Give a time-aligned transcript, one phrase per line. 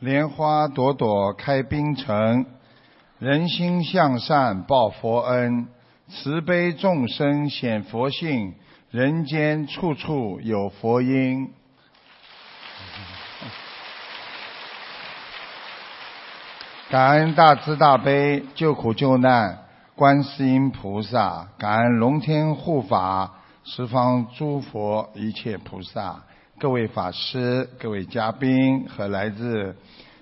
[0.00, 2.46] 莲花朵朵开冰城，
[3.18, 5.66] 人心向善报佛恩，
[6.06, 8.54] 慈悲众生显佛性，
[8.92, 11.52] 人间处处有佛音。
[16.88, 19.64] 感恩大慈大悲救苦救难
[19.96, 23.32] 观世音菩萨，感恩龙天护法
[23.64, 26.22] 十方诸佛一切菩萨，
[26.60, 29.76] 各位法师、各位嘉宾和来自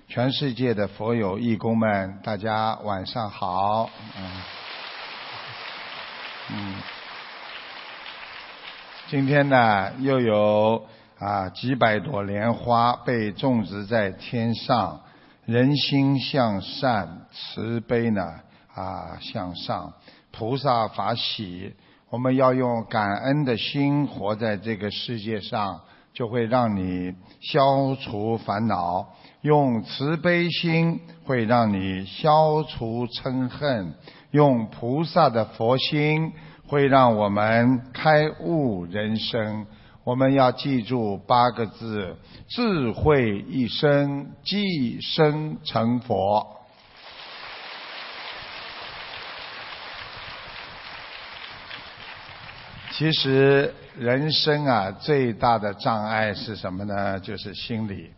[0.07, 3.89] 全世界的佛友义工们，大家晚上好。
[4.15, 4.43] 嗯，
[6.51, 6.75] 嗯，
[9.07, 10.85] 今天呢，又有
[11.17, 15.01] 啊几百朵莲花被种植在天上。
[15.45, 18.21] 人心向善，慈悲呢
[18.75, 19.91] 啊向上，
[20.29, 21.73] 菩萨法喜。
[22.11, 25.81] 我们要用感恩的心活在这个世界上，
[26.17, 29.05] 就会让你消除烦恼；
[29.41, 33.93] 用慈悲心会让你消除嗔恨；
[34.31, 36.33] 用菩萨的佛心
[36.67, 39.67] 会让我们开悟人生。
[40.03, 42.15] 我们要记住八个字：
[42.47, 46.56] 智慧一生，即生成佛。
[52.97, 57.19] 其实人生啊，最大的障碍是什么呢？
[57.19, 58.09] 就是心理，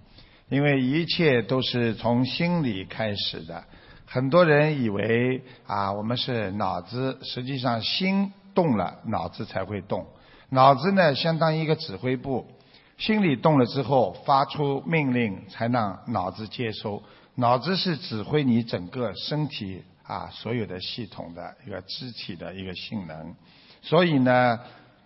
[0.47, 3.61] 因为一切都是从心理开始的。
[4.05, 10.07] 很多人以为啊，我们是脑子，实际上心动了，脑子才会动。
[10.47, 12.47] 脑子呢，相当于一个指挥部，
[12.97, 17.03] 心里动了之后，发出命令，才让脑子接收。
[17.35, 23.35] 脑子是指挥你整个身体啊所有的系统的一个肢体的一个性能。
[23.81, 24.59] 所以呢，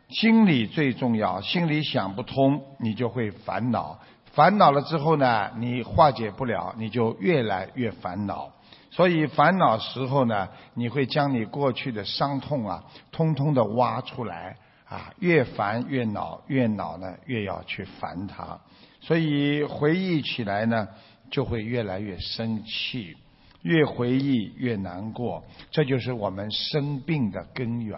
[0.10, 1.42] 心理最重要。
[1.42, 4.00] 心里想不通，你就会烦恼。
[4.34, 8.52] 烦恼了之后呢，你化解不了，你就越来越烦恼。
[8.92, 14.58] 所以烦恼时候呢，你会将你过去的伤痛啊，通通的挖出来。
[14.86, 18.59] 啊，越烦越恼，越恼呢越要去烦他，
[19.02, 20.88] 所以回忆起来呢
[21.31, 23.18] 就会越来越生气，
[23.64, 27.97] 越回忆越难过，这就是我们生病的根源。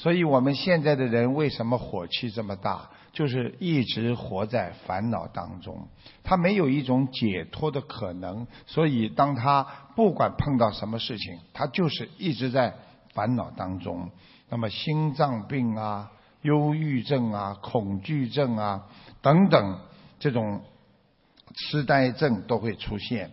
[0.00, 2.88] 所以我们现在的人为什么火气这么大？
[3.12, 5.88] 就是一直活在烦恼当中，
[6.22, 8.46] 他没有一种解脱的可能。
[8.66, 9.62] 所以当他
[9.94, 12.72] 不管碰到什么事情，他就是一直在
[13.12, 14.10] 烦恼当中。
[14.48, 18.86] 那么心脏病啊、忧郁症啊、恐惧症啊
[19.20, 19.78] 等等
[20.18, 20.62] 这种
[21.54, 23.32] 痴呆症都会出现。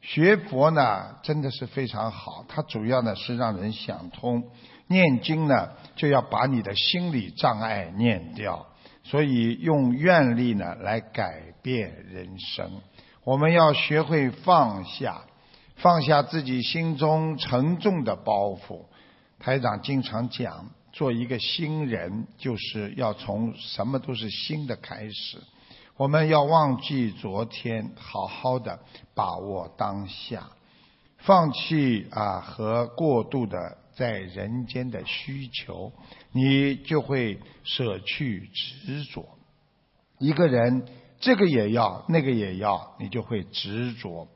[0.00, 4.44] 学佛呢真的是非常好，它主要呢是让人想通。
[4.86, 8.66] 念经呢就要把你的心理障碍念掉，
[9.02, 12.70] 所以用愿力呢来改变人生。
[13.24, 15.22] 我们要学会放下，
[15.76, 18.84] 放下自己心中沉重的包袱。
[19.38, 25.38] 台长经常讲，做一个新人，就是要从什么都是新的开始。
[25.96, 28.78] 我们要忘记昨天，好好的
[29.14, 30.50] 把握当下，
[31.18, 35.92] 放弃啊和过度的在人间的需求，
[36.32, 39.38] 你就会舍去执着。
[40.18, 40.86] 一个人
[41.20, 44.28] 这个也要，那个也要，你就会执着，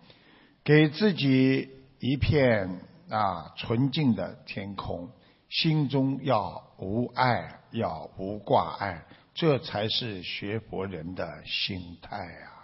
[0.65, 1.69] 给自己
[2.01, 2.81] 一片。
[3.11, 5.09] 啊，纯净的天空，
[5.49, 9.03] 心中要无爱，要无挂碍，
[9.33, 12.58] 这才是学佛人的心态啊！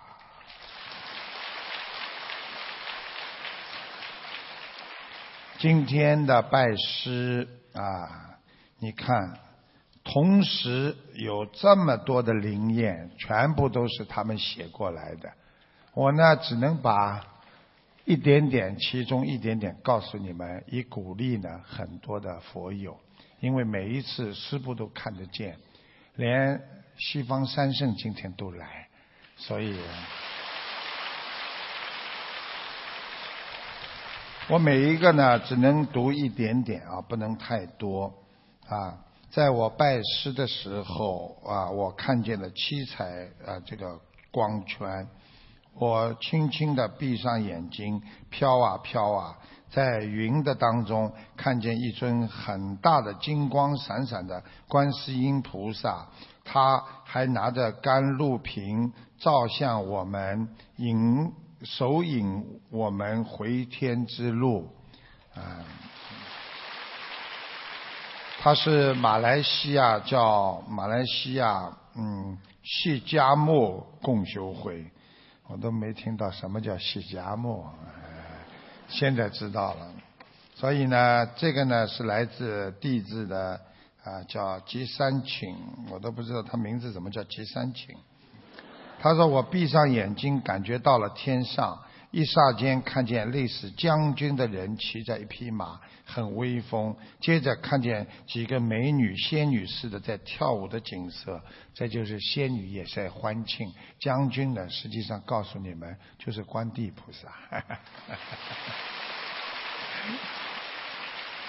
[5.64, 8.36] 今天的拜师啊，
[8.80, 9.38] 你看，
[10.04, 15.32] 同时有这么多的灵验，全部都是他们写过来的，
[15.94, 17.25] 我呢，只能把。
[18.04, 23.00] 一点点，其中一点点告诉你们，以鼓励呢很多的佛友，
[23.41, 25.56] 因为每一次师父都看得见，
[26.16, 26.60] 连
[26.98, 28.86] 西方三圣今天都来，
[29.38, 29.75] 所以，
[34.50, 38.12] 我每一个呢只能读一点点啊，不能太多
[38.69, 38.99] 啊。
[39.31, 43.99] 在我拜师的时候啊，我看见了七彩啊这个
[44.31, 45.08] 光圈。
[45.76, 49.38] 我轻轻地闭上眼睛，飘啊飘啊，
[49.70, 56.06] 在云的当中看见一尊很大的金光闪闪的观世音菩萨，
[56.44, 61.32] 他还拿着甘露瓶照向我们，迎
[61.64, 64.70] 手引我们回天之路。
[65.34, 65.64] 啊，
[68.40, 74.90] 他是马来西亚叫马来西亚嗯释迦牟共修会。
[75.46, 77.69] 我都没听到什么叫释迦牟，
[78.88, 79.93] 现在知道了。
[80.55, 83.60] 所以呢，这个呢是来自地质的
[84.02, 85.55] 啊，叫吉山请，
[85.90, 87.94] 我都不知道他名字怎么叫吉山请。
[89.00, 91.81] 他说我闭上眼睛，感觉到了天上。
[92.11, 96.94] 一霎间看见类似将军的人骑着一匹马，很威风。
[97.20, 101.43] 接着看见几个美女仙女似的在跳舞的景色，
[101.75, 103.75] 这就是仙女也在欢庆。
[103.99, 107.29] 将军呢，实际上告诉你们，就是观地菩萨。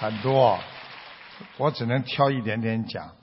[0.00, 0.58] 很多，
[1.58, 3.14] 我只能挑一点点讲。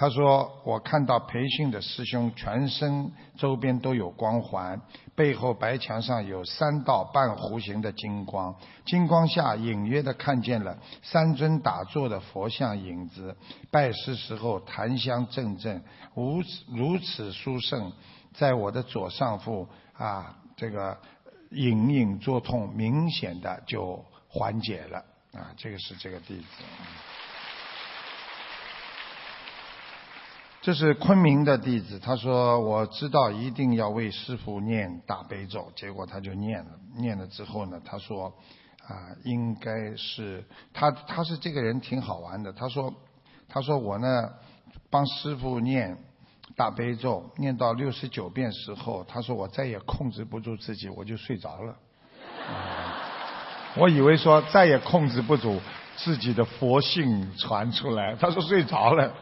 [0.00, 4.80] 他说：“我看到培训的师兄全身周边都有光环，
[5.16, 8.54] 背后白墙上有三道半弧形的金光，
[8.86, 13.36] 金光下隐约的看见了三尊打坐的佛像影子。
[13.72, 15.82] 拜师时候檀香阵阵，
[16.14, 17.92] 如此如此殊胜，
[18.34, 20.96] 在我的左上腹啊，这个
[21.50, 24.98] 隐隐作痛，明显的就缓解了
[25.32, 25.50] 啊。
[25.56, 26.44] 这个是这个弟子。”
[30.60, 38.26] 这是昆明的弟子，他说我知道一定要为师傅念大悲咒，结果他就念了，念了之后呢，他说
[38.86, 40.44] 啊，应该是
[40.74, 42.92] 他他是这个人挺好玩的，他说
[43.48, 44.30] 他说我呢
[44.90, 45.96] 帮师傅念
[46.56, 51.76] 大悲咒，念到六十九遍时候，他说我再也控制不住自己，我就睡着了。
[53.76, 55.60] 我以为说再也控制不住
[55.96, 59.14] 自己的佛性传出来，他说睡着了。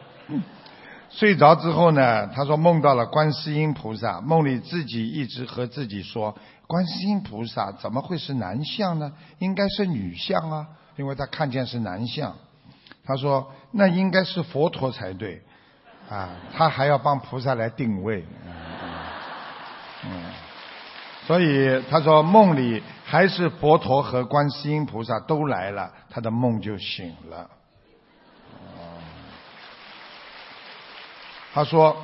[1.09, 6.37] 睡着之后呢，他说梦到了观世音菩萨，梦里自己一直和自己说，
[6.67, 9.11] 观世音菩萨怎么会是男相呢？
[9.39, 12.35] 应该是女相啊，因为他看见是男相。
[13.05, 15.41] 他说那应该是佛陀才对，
[16.09, 18.25] 啊，他还要帮菩萨来定位，
[20.03, 20.23] 嗯，
[21.25, 27.49] 所以他说梦里还是佛陀和观世音菩萨都来了，他的梦就醒了。
[31.57, 31.97] 他说：“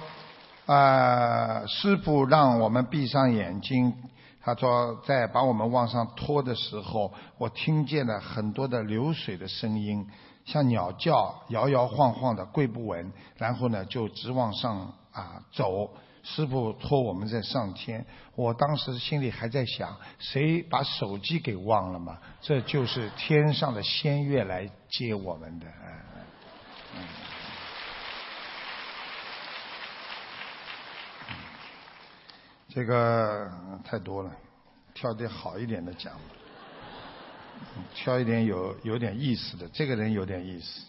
[0.65, 3.93] 啊，师傅让我们闭上眼睛。
[4.41, 10.07] 他说，在把我们往上拖的时候，我听见了很多的流水的声音，
[10.43, 13.13] 像鸟叫，摇摇晃晃的，跪不稳。
[13.37, 15.87] 然后呢，就直往上啊走。
[16.23, 18.03] 师傅托我们在上天。
[18.35, 22.17] 我当时心里还在想，谁把手机给忘了嘛？
[22.41, 25.67] 这就是天上的仙乐来接我们的。”
[32.73, 33.51] 这个
[33.83, 34.31] 太多了，
[34.95, 36.11] 挑点好一点的讲，
[37.93, 39.67] 挑一点有有点意思的。
[39.71, 40.81] 这个人有点意思。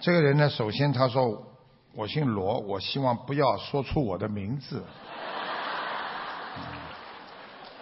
[0.00, 1.46] 这个人呢，首先他说
[1.92, 4.82] 我姓罗，我希望不要说出我的名字。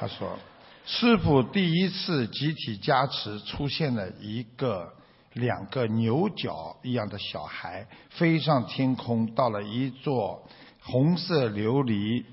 [0.01, 0.37] 他说，
[0.85, 4.93] 师傅第一次集体加持出现了一个
[5.35, 10.45] 两个牛角一样的小孩，飞上天空，到了一座
[10.83, 12.25] 红色琉璃。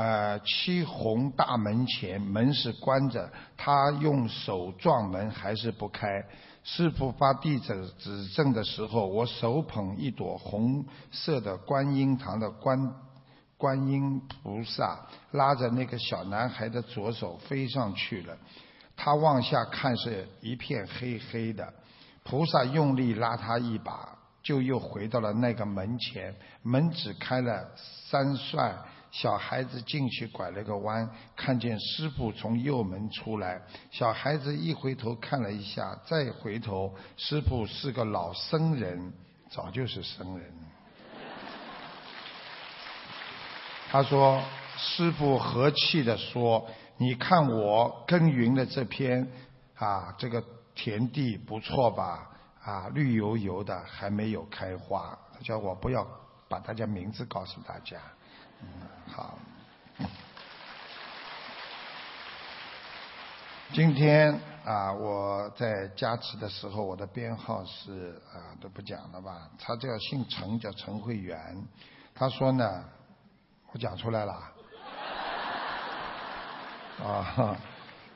[0.00, 6.24] 呃，漆红大门前，门是关着，他用手撞门还是不开。
[6.64, 10.82] 师傅发弟子指证的时候，我手捧一朵红
[11.12, 12.94] 色的观音堂的观
[13.58, 18.34] 观音菩萨，拉着那个小男孩的左手飞上去了。
[18.96, 21.70] 他往下看是一片黑黑的，
[22.24, 27.68] 菩萨用力拉他一把，就又回到了那个门前，门只开了
[28.08, 28.78] 三扇。
[29.12, 33.60] 小孩子进去拐了个弯，看见师傅从右门出来。
[33.90, 39.12] 小孩子一回头看了一下，再回头，师傅是个老僧人，
[39.50, 40.52] 早就是僧人。
[43.90, 44.40] 他说
[44.78, 46.64] ：“师傅和气的说，
[46.96, 49.28] 你看我耕耘的这片
[49.74, 50.40] 啊，这个
[50.76, 52.30] 田地不错吧？
[52.62, 55.18] 啊，绿油油的，还没有开花。
[55.42, 56.06] 叫我不要
[56.48, 57.96] 把大家名字告诉大家。”
[59.06, 59.38] 好，
[63.72, 69.48] 今天啊，我在加持的时候，我的编号是啊都不讲了吧？
[69.58, 71.66] 他叫姓陈，叫陈慧元。
[72.14, 72.84] 他说呢，
[73.72, 74.32] 我讲出来了。
[77.02, 77.56] 啊，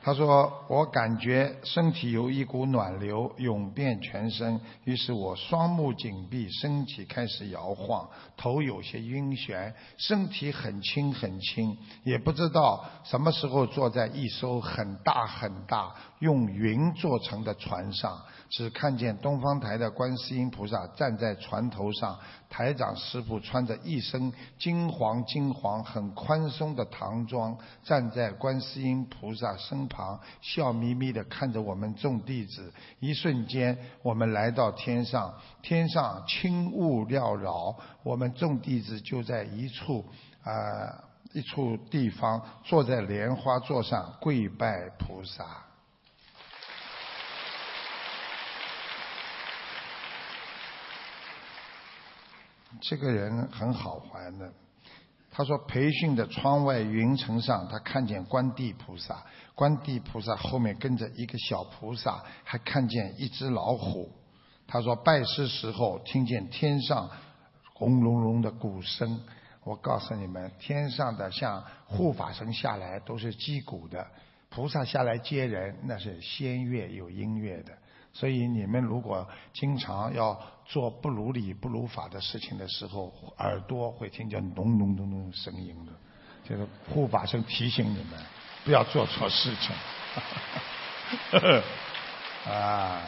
[0.05, 8.07] 他说：“我感觉身体有一股暖流涌遍全身，于是我双目紧闭，身体开始摇晃，
[8.37, 22.17] 头有些晕眩，身体很轻很轻，也不知道什么时候坐在一艘很大很大用云做成的船上。”只看见东方台的观世音菩萨站在船头上，
[22.47, 32.71] 台长师傅穿着一身金黄金黄、很宽松的唐装，站在观世音菩萨身旁，笑眯眯地看着我们众弟子。
[32.99, 40.05] 一瞬间，我们来到天上，天上轻雾缭绕，我们众弟子就在一处
[40.43, 40.53] 啊
[41.33, 45.64] 一处地方，坐在莲花座上跪拜菩萨。
[52.81, 54.51] 这个人很好玩的，
[55.31, 64.09] 他说培训的窗外云层上，他看见观地菩萨，观地菩萨后面跟着一个小菩萨，还看见一只老虎。
[64.67, 67.09] 他说拜师时候听见天上
[67.73, 69.21] 轰隆隆的鼓声，
[69.63, 74.07] 我告诉你们，天上的像护法神下来都是击鼓的，
[74.49, 77.77] 菩萨下来接人那是仙乐有音乐的。
[78.17, 85.91] 所以你们如果经常要做不如理不如法的事情的时候，耳朵会听见咚咚咚咚声音的，
[86.47, 88.17] 就是护法神提醒你们
[88.63, 89.75] 不要做错事情。
[92.49, 93.01] 啊，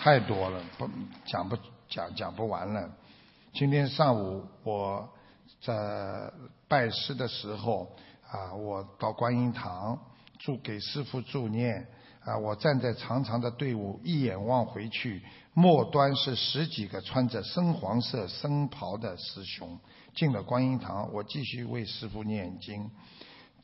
[0.00, 0.90] 太多了，不
[1.24, 1.56] 讲不
[1.88, 2.90] 讲讲不完了。
[3.52, 5.08] 今天上午我
[5.62, 5.72] 在
[6.66, 7.96] 拜师的时候
[8.28, 9.96] 啊，我到观音堂
[10.40, 11.86] 祝给师傅祝念。
[12.24, 12.38] 啊！
[12.38, 19.78] 我站在长长的队伍，一眼望回去，末端是十几个穿着深黄色僧袍的师兄。
[20.14, 22.90] 进了观音堂，我继续为师父念经，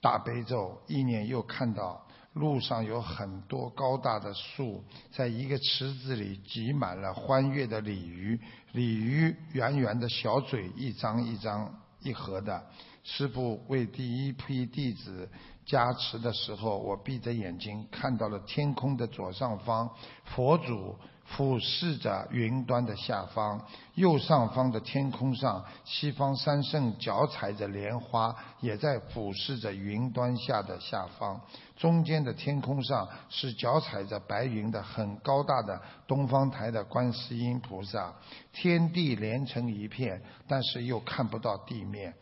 [0.02, 0.78] 大悲咒。
[0.86, 8.38] 一念又看到路上有很多高大的树，在一个池子里挤满了欢悦的鲤鱼，
[8.72, 12.62] 鲤鱼圆圆的小嘴，一张一张一合的。
[13.02, 15.26] 师父为第一批弟子。
[15.70, 19.88] 加持的时候，我闭着眼睛看到了天空的左上方，
[20.24, 23.56] 佛祖俯视着云端的下方；
[23.94, 31.40] 右上方的天空上，西方三圣脚踩着莲花，也在俯视着云端下的下方。
[31.76, 38.12] 中间的天空上是脚踩着白云的很高大的东方台的观世音菩萨。
[38.52, 42.12] 天地连成一片，但是又看不到地面。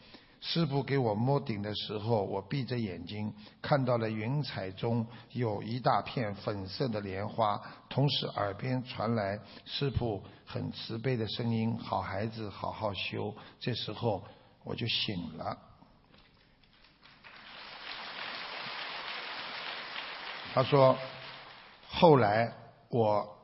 [0.41, 14.23] 师傅给我摸顶的时候，我闭着眼睛看到了云彩中有一大片粉色的莲花，同时耳边传来师傅很慈悲的声音：“好孩子，好好修。”这时候
[14.63, 15.59] 我就醒了。
[20.55, 20.97] 他说
[21.89, 22.53] ：“后来
[22.89, 23.35] 我。”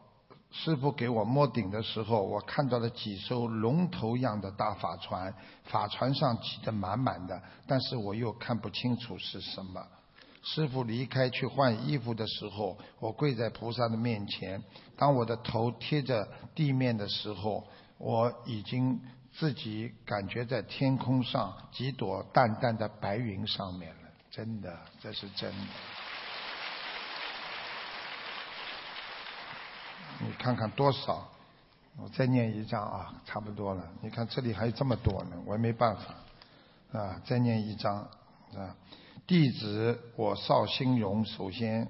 [0.57, 5.35] 师傅给我摸顶的时候，我看到了几艘龙头样的大法船，
[5.65, 9.85] 法船上挤得满满的，但是我又看不清楚是什么。
[10.45, 14.63] 师傅离开去换衣服的时候，我跪在菩萨的面前，
[14.97, 17.67] 当我的头贴着地面的时候，
[17.99, 19.01] 我已经
[19.33, 25.67] 自己感觉在天空上几朵淡淡的白云上面了，真的，这是真的。
[30.35, 31.29] 看看多少？
[31.97, 33.89] 我再念一张啊，差不多了。
[34.03, 37.21] 你看这里还有这么多呢，我也没办法啊。
[37.25, 37.97] 再念一张
[38.57, 38.75] 啊，
[39.27, 41.89] 弟子我邵兴荣，首先。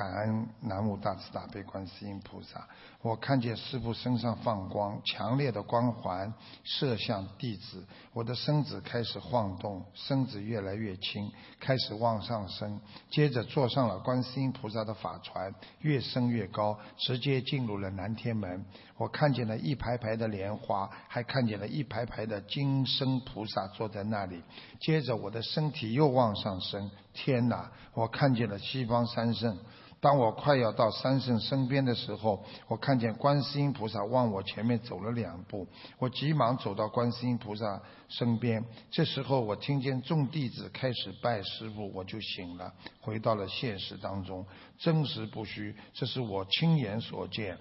[0.00, 2.66] 感恩南无大慈大悲观世音菩萨，
[3.02, 6.32] 我看见师父身上放光，强烈的光环
[6.64, 12.80] 射向弟子，我的身子开始晃动，身子越来越轻，开始往上升，
[13.10, 18.64] 接着坐上了观世音菩萨的法船，越升越高，直接进入了南天门。
[18.96, 24.42] 我看见了一排排的莲花，还看见了一排排的金身菩萨坐在那里。
[24.80, 27.70] 接着我的身体又往上升，天哪！
[27.92, 29.58] 我看见了西方三圣。
[30.00, 38.64] 当我快要到三圣身边的时候，我看见观世音菩萨往我前面走了两步，我急忙走到观世音菩萨身边。
[38.90, 44.46] 这时候，我听见众弟子开始拜师傅，我就醒了，回到了现实当中，
[44.78, 47.58] 真实不虚，这是我亲眼所见。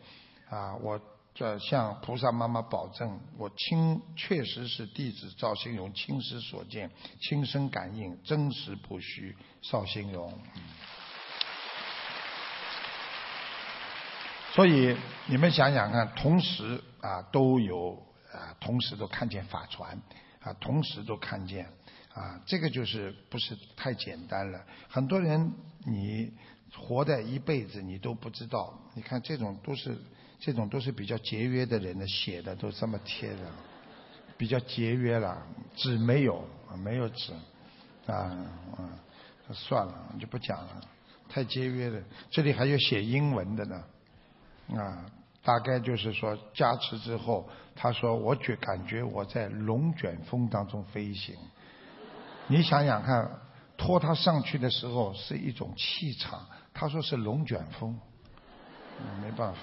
[0.49, 0.99] 啊，我
[1.35, 9.35] 这向菩萨妈妈保证，我亲确实是弟子赵兴荣亲师所见，亲身感应，真实不虚。
[9.61, 10.33] 邵兴荣。
[14.53, 14.95] 所以
[15.27, 17.91] 你们想想看，同时啊都有
[18.33, 19.99] 啊，同时都看见法船
[20.41, 21.67] 啊，同时都看见
[22.13, 24.59] 啊，这个就是不是太简单了。
[24.89, 25.53] 很多人
[25.85, 26.31] 你
[26.75, 29.97] 活的一辈子你都不知道，你看这种都是
[30.39, 33.51] 这种都是比较节约的人的写的都这么贴的，
[34.37, 36.43] 比较节约了，纸没有，
[36.83, 37.33] 没有纸，
[38.07, 38.15] 啊，
[38.77, 38.99] 啊，
[39.53, 40.81] 算了，就不讲了，
[41.29, 42.01] 太节约了。
[42.31, 43.83] 这里还有写英文的呢，
[44.75, 45.05] 啊，
[45.43, 51.35] 大概就是说加持之后，他说我觉感觉我在龙卷风当中飞行。
[52.47, 53.29] 你想想看，
[53.77, 57.99] 拖他上去的时候是一种气场，他说是龙卷风，
[59.21, 59.59] 没办法。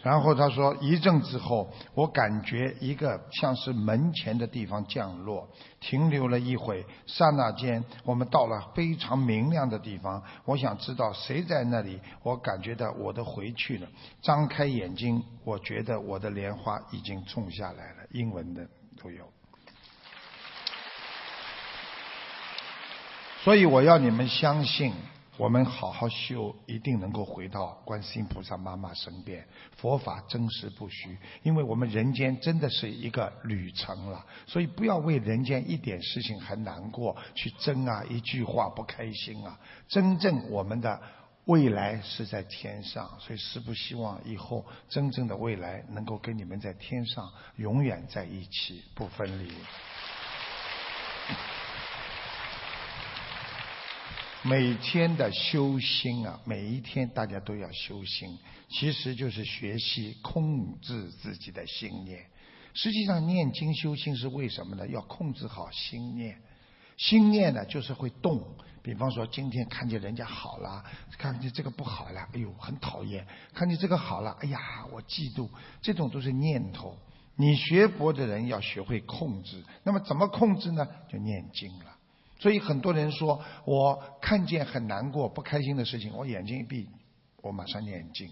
[0.00, 5.48] 然后他说一阵之后，我感觉一个像是门前的地方降落，
[5.80, 10.22] 停留了一会，刹那间我们到了非常明亮的地方。
[10.44, 13.88] 我想知道谁在那里，我感觉到我的回去了。
[14.22, 18.06] 张开眼睛，我觉得我的莲花已经种下来了。
[18.12, 18.66] 英文的
[19.02, 19.28] 都有。
[23.42, 24.92] 所以我要你们相信，
[25.38, 29.46] 我们好好修，一定能够回到观世音菩萨妈妈身边。
[29.76, 34.26] 佛法真实不虚，因为我们人间真的是一个旅程了。
[34.48, 39.56] 所以不要为人间一点事情还难过，去争啊，一句话不开心啊。
[39.86, 41.00] 真正我们的
[41.44, 49.52] 未来是在天上，所以师父希望以后真正的未来能够跟你们在天上永远在一起，不分离。
[54.48, 58.38] 每天的修心啊，每一天大家都要修心，
[58.70, 62.24] 其实就是学习控制自己的心念。
[62.72, 64.88] 实际上念经修心是为什么呢？
[64.88, 66.40] 要控制好心念。
[66.96, 68.42] 心念呢，就是会动。
[68.82, 70.82] 比方说，今天看见人家好了，
[71.18, 75.50] 看见这个不好了，哎呦，很讨厌；看见这个好了，哎呀，我嫉妒。
[75.82, 76.96] 这种都是念头。
[77.36, 79.62] 你学佛的人要学会控制。
[79.84, 80.88] 那么怎么控制呢？
[81.12, 81.97] 就念经了。
[82.38, 86.88] 所以很多人说，我看见很难过、不开心的事情，我眼睛一闭，
[87.42, 88.30] 我马上念经。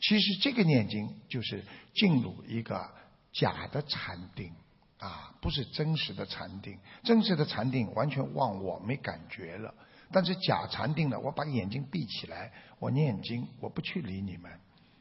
[0.00, 1.64] 其实这个念经就是
[1.94, 2.88] 进入一个
[3.32, 4.52] 假的禅定，
[4.98, 6.78] 啊，不是真实的禅定。
[7.02, 9.74] 真实的禅定完全忘我，没感觉了。
[10.12, 14.50] 但是假禅定呢，我把眼睛闭起来，我念经，我不去理你们，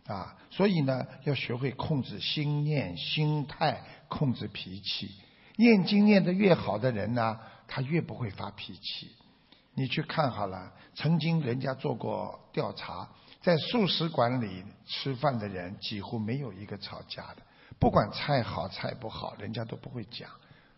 [0.08, 0.36] 啊。
[0.50, 5.12] 所以呢，要学会控制心念、心态，控制脾气。
[5.56, 7.40] 念经念得越好的人呢？
[7.70, 9.12] 他越不会发脾气，
[9.76, 10.74] 你去看好了。
[10.96, 13.08] 曾经人家做过调查，
[13.42, 17.44] 在素食馆里吃饭的人几乎没有一个吵架的，
[17.80, 20.30] 不管菜好菜不好，人家都不会讲。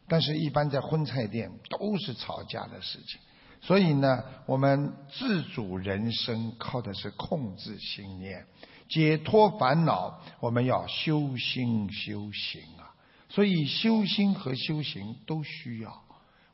[0.07, 3.19] 但是，一般在荤菜店都是吵架的事情。
[3.61, 8.45] 所以呢，我们自主人生靠的是控制心念，
[8.89, 12.91] 解脱烦恼，我们要修心修行啊。
[13.29, 16.03] 所以，修心和修行都需要。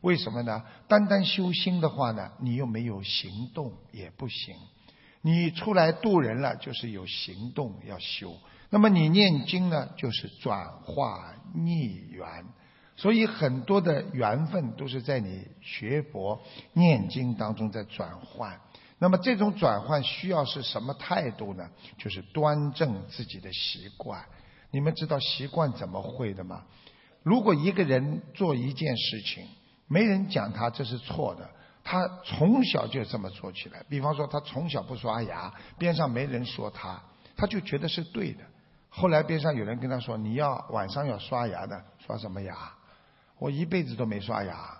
[0.01, 0.63] 为什么呢？
[0.87, 4.55] 单单修心的话呢，你又没有行动也不行。
[5.21, 8.37] 你出来渡人了，就是有行动要修。
[8.69, 12.45] 那么你念经呢，就是转化逆缘。
[12.95, 16.41] 所以很多的缘分都是在你学佛
[16.73, 18.59] 念经当中在转换。
[18.99, 21.69] 那么这种转换需要是什么态度呢？
[21.97, 24.25] 就是端正自己的习惯。
[24.71, 26.63] 你们知道习惯怎么会的吗？
[27.23, 29.47] 如果一个人做一件事情，
[29.87, 31.49] 没人讲他这是错的，
[31.83, 33.83] 他从小就这么做起来。
[33.89, 37.01] 比方说，他从小不刷牙，边上没人说他，
[37.35, 38.43] 他就觉得是对的。
[38.89, 42.73] 后来边上有人跟他说：“你要晚上要刷牙的，刷什么牙？
[43.37, 44.77] 我一辈子都没刷牙。”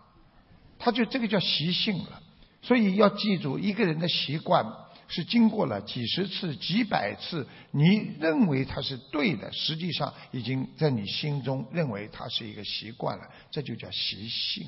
[0.80, 2.22] 他就这个叫习性了。
[2.62, 4.66] 所以要记住，一个人的习惯
[5.08, 14.68] 是经过了几十次、几百次，你认为他是对的，实际上已经在你心中认为他是一个习惯了，这就叫习性。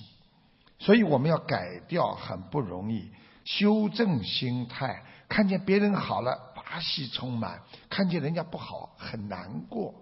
[0.79, 3.11] 所以我们要改掉很不容易，
[3.45, 5.03] 修正心态。
[5.27, 9.93] 看见别人好了，把喜充满；看见人家不好，很难过。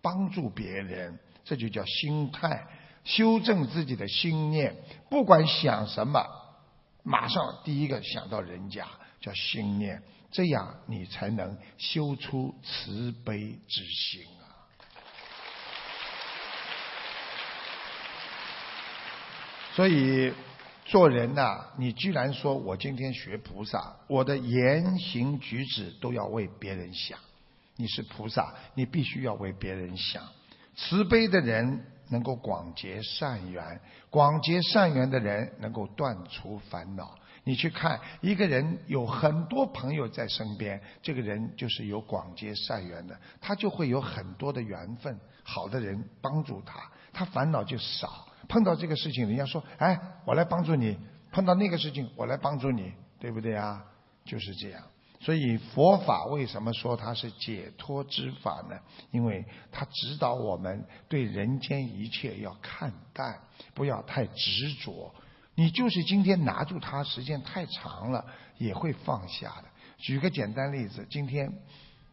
[0.00, 2.66] 帮助别人，这就叫心态。
[3.04, 4.74] 修正自己的心念，
[5.08, 6.26] 不管想什么，
[7.04, 8.86] 马上第一个想到人家，
[9.20, 10.02] 叫心念。
[10.32, 14.24] 这样你才能修出慈悲之心。
[19.74, 20.32] 所以
[20.84, 27.18] 做人呐，你居然说我今天学菩萨，我的言行举止都要为别人想。
[27.76, 30.22] 你是菩萨，你必须要为别人想。
[30.76, 33.80] 慈悲的人能够广结善缘，
[34.10, 37.14] 广结善缘的人能够断除烦恼。
[37.44, 46.78] 你去看一个人有很多朋友在身边，这个人就是有广结善缘的，他就会有很多的缘分，好的人帮助他，
[47.10, 48.26] 他烦恼就少。
[48.48, 50.96] 碰到这个事情，人家说：“哎，我来帮助你。”
[51.32, 53.82] 碰到那个事情，我来帮助你，对不对啊？
[54.24, 54.82] 就是这样。
[55.18, 58.76] 所以佛法为什么说它是解脱之法呢？
[59.12, 63.40] 因为它指导我们对人间一切要看淡，
[63.72, 65.14] 不要太执着。
[65.54, 68.26] 你就是今天拿住它，时间太长了
[68.58, 69.64] 也会放下的。
[69.98, 71.50] 举个简单例子，今天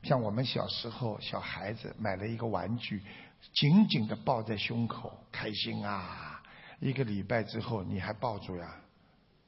[0.04, 3.02] 像我们小时候小孩子买了一个玩具，
[3.54, 6.42] 紧紧的抱在胸口，开心啊！
[6.80, 8.76] 一个礼拜之后你还抱住呀？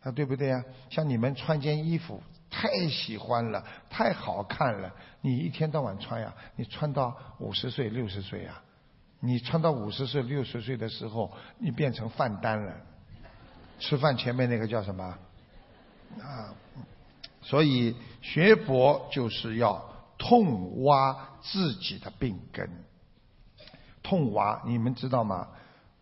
[0.03, 0.63] 啊，对不对呀？
[0.89, 2.21] 像你们穿件衣服。
[2.53, 4.91] 太喜欢了，太好看了。
[5.21, 8.61] 你一天到晚穿呀，你穿到五十岁、六十岁呀，
[9.21, 12.75] 你穿到五十岁、六十岁的时候，你变成饭单了。
[13.79, 15.17] 吃饭前面那个叫什么？
[16.21, 16.53] 啊，
[17.41, 19.81] 所以学佛就是要
[20.17, 22.69] 痛挖自己的病根。
[24.11, 25.47] 痛挖，你们知道吗？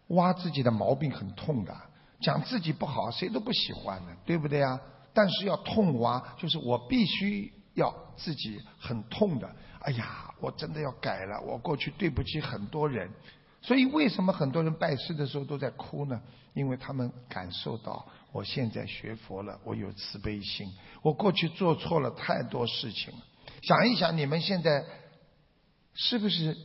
[0.07, 1.77] 挖自己的毛病很痛的，
[2.19, 4.79] 讲自己不好，谁都不喜欢的，对不对呀？
[5.13, 9.47] 但是要痛挖，就是我必须要自己很痛的。
[9.81, 13.11] 哎呀，我真的要改了，我过去对不起很多人。
[13.61, 16.19] 所以为什么很多人拜师的时候都在哭呢？
[16.55, 20.67] 因为他们感受到我现在学佛了，我有慈悲心。
[21.03, 23.19] 我过去做错了太多事情了，
[23.61, 24.83] 想一想你们现在
[25.93, 26.57] 是不是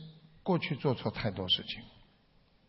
[0.45, 1.81] 过去做错太多事情？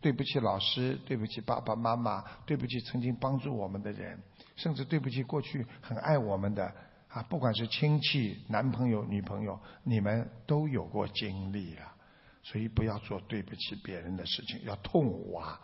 [0.01, 4.19] 对不起老师，对不起爸爸妈妈，对不起曾经帮助我们的人。
[4.57, 6.65] 甚至对不起过去很爱我们的
[7.09, 11.95] 啊，不管是亲戚、男朋友、女朋友，你们都有过经历啊，
[12.43, 15.61] 所以不要做对不起别人的事情，要痛挖。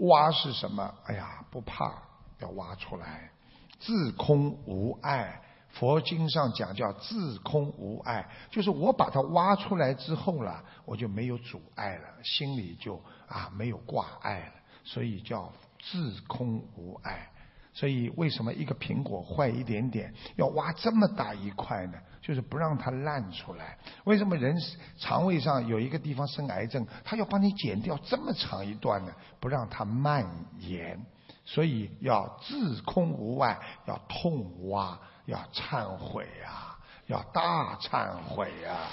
[0.00, 0.94] 挖是什么？
[1.06, 2.02] 哎呀，不怕，
[2.40, 3.30] 要挖出来。
[3.78, 5.40] 自空无碍，
[5.78, 14.52] 佛经上讲叫自空无碍，就是我把它挖出来之后了，我就没有阻碍了，心里就啊没有挂碍了，
[14.84, 17.30] 所以叫自空无碍。
[17.74, 21.98] 所以，为什么一个苹果坏一点点要挖这么大一块呢？
[22.20, 23.78] 就是不让它烂出来。
[24.02, 24.56] 为什么人
[24.98, 29.12] 肠胃上有一个地方生癌症，他要帮你剪掉这么长一段呢？
[29.38, 30.26] 不让它蔓
[30.58, 31.00] 延。
[31.44, 38.88] 所以要自空无碍，要痛挖，要忏悔啊，要大忏悔啊。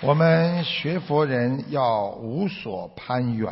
[0.00, 3.50] 我们学佛人要无所攀缘。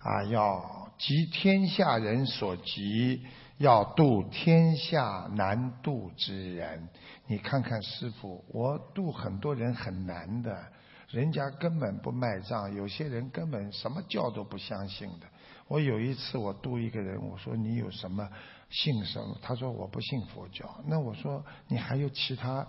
[0.00, 3.26] 啊，要急天下人所急，
[3.58, 6.88] 要度天下难度之人。
[7.26, 10.64] 你看看师傅，我度很多人很难的，
[11.08, 15.26] 人家根本不卖账，有些人根本什么教都不相信的。
[15.68, 18.28] 我有一次我度一个人，我说你有什么
[18.70, 19.36] 信什么？
[19.42, 20.68] 他说我不信佛教。
[20.86, 22.66] 那我说你还有其他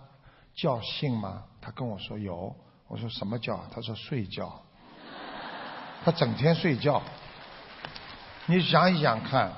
[0.55, 1.43] 教信吗？
[1.61, 2.55] 他跟我说有。
[2.87, 3.63] 我说什么教？
[3.71, 4.61] 他说睡觉。
[6.03, 7.01] 他整天睡觉。
[8.47, 9.51] 你想一想看，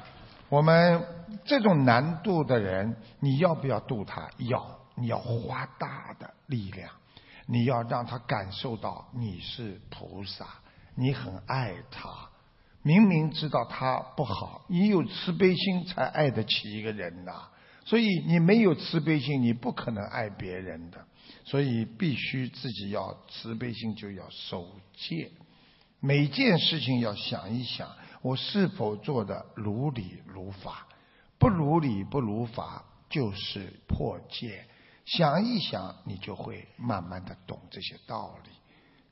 [0.49, 1.05] 我们
[1.45, 4.29] 这种难度的人，你要不要度他？
[4.39, 6.91] 要，你要花大的力量，
[7.45, 10.45] 你要让他感受到你是菩萨，
[10.95, 12.28] 你很爱他。
[12.81, 17.49] 明明知道他不好，你有慈悲心才爱得起一个人呐。
[17.85, 21.05] 所以你没有慈悲心，你不可能爱别人的。
[21.43, 25.31] 所以必须自己要慈悲心，就要守戒。
[25.99, 27.89] 每件事情要想一想。
[28.21, 30.87] 我是否做的如理如法？
[31.37, 34.65] 不如理不如法，就是破戒。
[35.05, 38.49] 想一想，你就会慢慢的懂这些道理。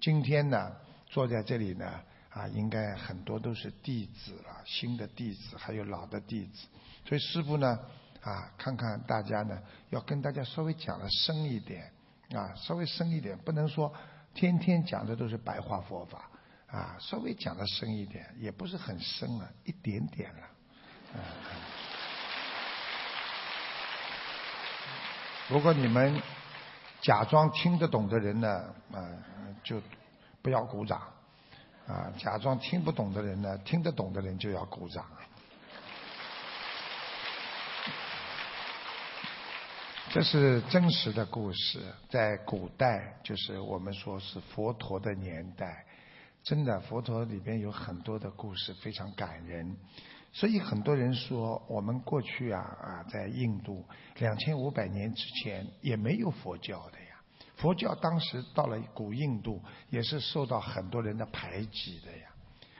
[0.02, 0.72] 今天呢，
[1.08, 1.90] 坐在这里呢，
[2.38, 6.68] 啊，应该很多都是弟子了，新的弟子，还有老的弟子。
[7.04, 7.80] 所以师傅呢，
[8.22, 11.92] 啊，看看大家呢，要跟大家稍微讲的深一点，
[12.36, 13.92] 啊，稍微深一点，不能说
[14.36, 16.30] 天天讲的都是白话佛法。
[16.68, 20.42] 啊，稍微讲的深一点，也不是很深了，一点点了。
[25.48, 26.22] 如果你们
[27.00, 29.00] 假装听得懂的人呢，啊，
[29.64, 29.82] 就
[30.42, 31.00] 不要鼓掌；
[31.88, 35.06] 啊，假装听不懂的人呢，听得懂的人就要鼓掌。
[40.10, 45.86] 这是真实的故事，在古代，就是我们说是佛陀的年代。
[46.44, 49.78] 真的，佛陀里边有很多的故事，非常感人。
[50.34, 53.86] 所以很多人说，我们过去啊啊，在印度
[54.18, 56.98] 两千五百年之前也没有佛教的。
[57.58, 62.30] 佛教当时到了古印度，也是受到很多人的排挤的呀。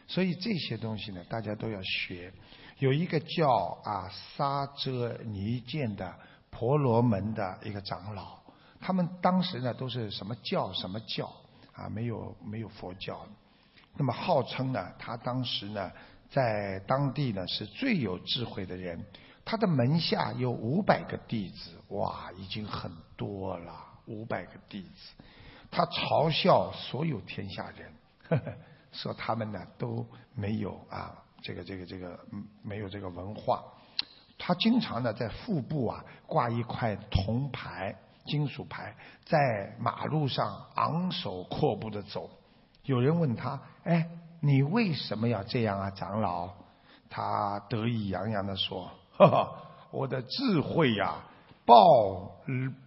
[0.08, 2.32] 所以这些东西呢，大家都要学。
[2.80, 3.50] 有一个叫
[3.84, 6.16] 啊沙遮尼见的
[6.50, 8.38] 婆罗门的一个长老，
[8.80, 11.30] 他们当时呢都是什么教什么教。
[11.74, 13.24] 啊，没有没有佛教。
[13.96, 15.92] 那么号称呢，他当时呢，
[16.28, 19.04] 在当地呢是最有智慧的人。
[19.46, 23.72] 他的门下有五百个弟子，哇，已经很多了，
[24.08, 25.24] 五百个弟子。
[25.70, 27.92] 他嘲笑所有天下人，
[28.30, 28.54] 呵 呵
[28.92, 32.20] 说他们呢都没有啊，这个这个这个
[32.64, 33.64] 没有这个文化。
[34.40, 42.30] 他经常呢在腹部啊挂一块铜牌、金属牌，在马路上昂首阔步的走。
[42.84, 46.50] 有人问他：“哎，你为什么要这样啊，长老？”
[47.10, 49.52] 他得意洋洋的说：“哈哈，
[49.92, 51.24] 我的智慧呀，
[51.68, 52.32] 爆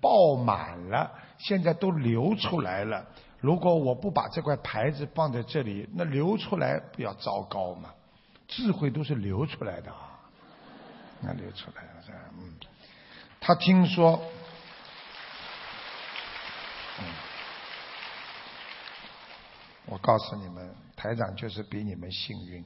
[0.00, 3.04] 爆满了，现在都流出来了。
[3.38, 7.92] 如果我不把这块牌子放在这里，那流出来不要糟糕吗？
[8.48, 10.18] 智慧都是流出来的啊，
[11.20, 12.10] 那流出来了是？
[12.38, 12.54] 嗯，
[13.38, 14.18] 他听说，
[17.00, 17.04] 嗯，
[19.86, 22.64] 我告诉你们，台长就是比你们幸运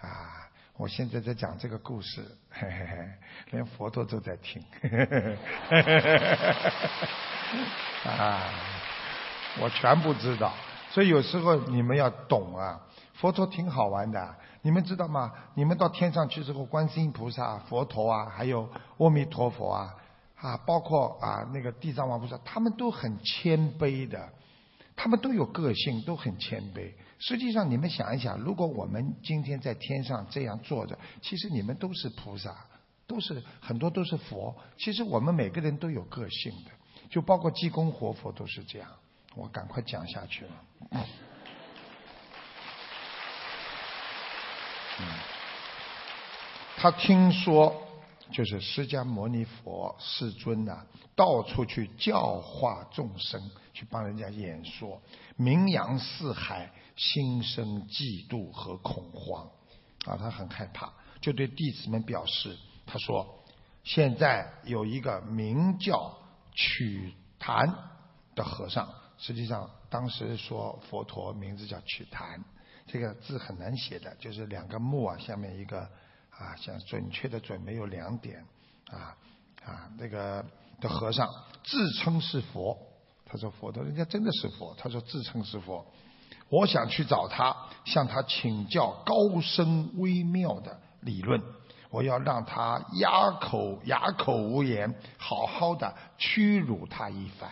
[0.00, 0.44] 啊。”
[0.78, 3.08] 我现在在讲这个故事，嘿嘿嘿，
[3.50, 4.62] 连佛陀都在听，
[8.04, 8.48] 啊，
[9.60, 10.54] 我全部知道。
[10.92, 12.80] 所以有时候你们要懂啊，
[13.14, 14.36] 佛陀挺好玩的。
[14.62, 15.32] 你们知道吗？
[15.54, 19.92] 你们到天上去之后，观世音菩萨、佛陀啊，还有阿弥陀佛啊，
[20.36, 24.28] 啊，包括啊那个地藏王菩萨，他们都很谦卑的。
[24.94, 26.92] 他们都有个性，都很谦卑。
[27.18, 32.56] 实际上，你们想一想，如果我们今天在天上这样坐着，其实你们都是菩萨，
[33.06, 34.54] 都是很多都是佛。
[34.76, 36.70] 其实我们每个人都有个性的，
[37.10, 38.88] 就包括济公活佛都是这样。
[39.34, 41.06] 我赶快讲下去了。
[46.76, 47.84] 他听说。
[48.30, 50.84] 就是释迦牟尼佛世尊呐，
[51.16, 53.40] 到处去教化众生，
[53.72, 55.00] 去帮人家演说，
[55.36, 59.48] 名扬四海，心生嫉妒和恐慌，
[60.04, 63.42] 啊，他很害怕，就对弟子们表示，他说，
[63.84, 66.14] 现在有一个名叫
[66.52, 67.74] 曲檀
[68.34, 72.44] 的和尚，实际上当时说佛陀名字叫曲檀，
[72.86, 75.88] 这个字很难写的，就是两个木啊，下面一个。
[76.30, 78.46] 啊，像准确的准没有两点，
[78.92, 79.18] 啊
[79.64, 80.44] 啊，那个
[80.80, 81.28] 的和尚
[81.64, 82.78] 自称是佛，
[83.26, 85.84] 他说佛陀人家真的是佛，他说自称是佛，
[86.50, 91.42] 我想去找他，向他请教高深微妙的理论，
[91.90, 97.50] 我要让他哑口哑口无言，好好的屈辱他一番。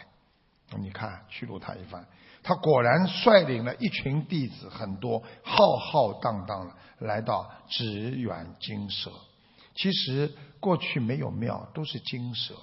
[0.78, 2.06] 你看，屈辱他一番。
[2.42, 6.74] 他果然率领了一群弟子，很多浩浩荡荡的
[7.06, 9.10] 来到只远精舍。
[9.74, 12.54] 其实过去没有庙，都是精舍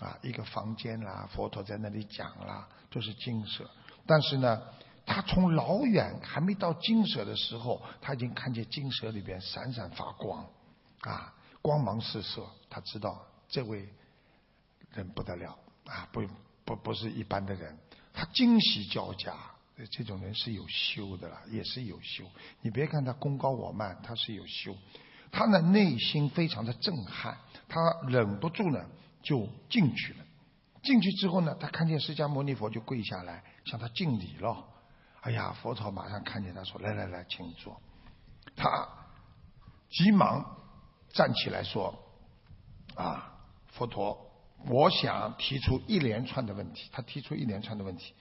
[0.00, 3.68] 啊，一个房间啦，佛陀在那里讲啦，都是精舍。
[4.06, 4.62] 但是呢，
[5.06, 10.44] 他从老远还没到金舍的时候，他已经看见金舍里边闪闪发光，
[11.00, 12.44] 啊，光芒四射。
[12.68, 13.88] 他知道这位
[14.90, 16.26] 人不得了啊，不
[16.64, 17.78] 不不是一般的人。
[18.12, 19.34] 他惊喜交加，
[19.92, 22.24] 这种人是有修的啦，也是有修。
[22.60, 24.76] 你别看他功高我慢，他是有修。
[25.30, 27.38] 他的内心非常的震撼，
[27.68, 28.84] 他忍不住呢
[29.22, 30.24] 就进去了。
[30.82, 34.66] 进去之后呢，他看见释迦牟尼佛就跪下来向他敬礼了。
[35.22, 37.80] 哎呀，佛陀马上看见他说：“来来来，请坐。”
[38.56, 38.88] 他
[39.90, 40.44] 急忙
[41.12, 41.94] 站起来说
[42.94, 43.32] ：“啊，
[43.72, 44.22] 佛陀。”
[44.70, 48.14] 我想提出一连串的问题，他提出一连串的问题，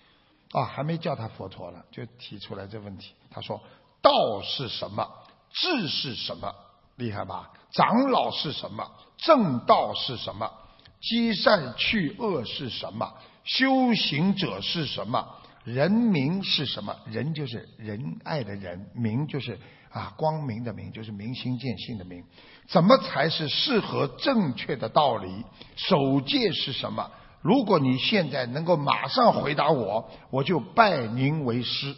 [0.52, 3.16] 啊，还没叫他佛陀呢，就提出来这问题。
[3.32, 3.62] 他说
[4.04, 5.10] ：“道是什么？
[5.50, 6.54] 智是什么？
[6.98, 7.52] 厉害吧？
[7.72, 8.92] 长老是什么？
[9.18, 10.52] 正道是什么？
[11.00, 13.14] 积善去恶是什么？
[13.46, 15.38] 修行者是什么？
[15.66, 16.96] 人民是什么？
[17.08, 22.24] 人就是仁爱的人，民就是啊光明的明，就是明心见性的明。”
[22.70, 25.44] 怎么才是适合正确的道理？
[25.76, 27.12] 守戒是什么？
[27.42, 31.96] 如果你现在能够马上回答我，我就拜您为师。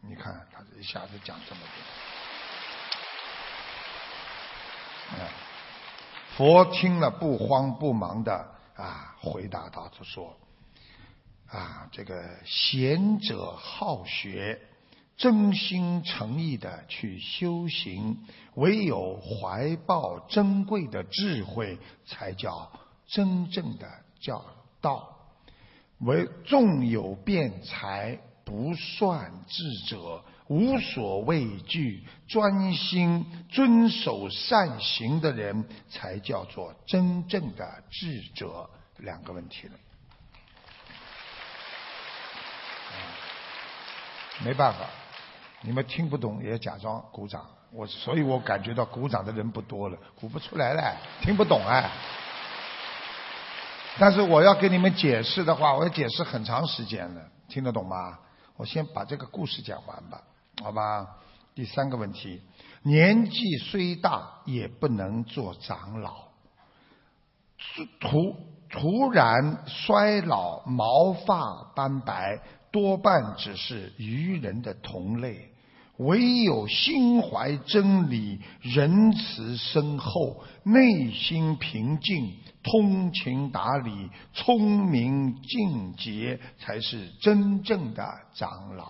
[0.00, 1.68] 你看，他一下子讲这么多。
[6.36, 8.32] 佛听了不慌不忙的
[8.76, 10.36] 啊，回答道：“就说
[11.48, 14.60] 啊，这个贤者好学。”
[15.18, 18.18] 真心诚意的去修行，
[18.54, 22.70] 唯有怀抱珍贵的智慧，才叫
[23.08, 23.88] 真正的
[24.20, 24.44] 叫
[24.80, 25.16] 道。
[25.98, 38.70] 为纵有辩才，不算智者，无所畏惧，专心遵守善行的人，才叫做真正的智者。
[38.98, 39.74] 两个问题了。
[44.44, 44.80] 没办法，
[45.62, 47.44] 你们听不懂也假装鼓掌。
[47.70, 51.90] 我所以，我感觉到鼓掌的人不多了，鼓不出来了，听不懂哎。
[53.98, 58.18] 但是我要给你们解释的话，我要解释很长时间了，听得懂吗？
[58.56, 60.22] 我先把这个故事讲完吧，
[60.62, 61.06] 好吧？
[61.54, 62.40] 第三个问题，
[62.82, 66.28] 年纪虽大也不能做长老，
[68.00, 68.36] 突
[68.70, 75.50] 突然衰老，毛发斑白，多半只是愚人的同类。
[75.98, 88.86] 唯有心怀真理、仁慈深厚、内心平静、通情达理、聪明净洁，才是真正的长老。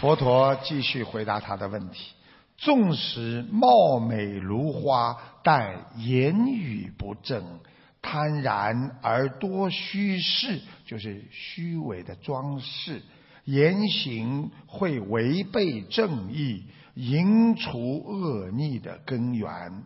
[0.00, 2.12] 佛陀继续回答他的问题：
[2.58, 7.60] 纵使貌美如花，但言语不正。
[8.02, 13.00] 贪然而多虚饰，就是虚伪的装饰；
[13.44, 19.84] 言行会违背正义，淫除恶逆的根源。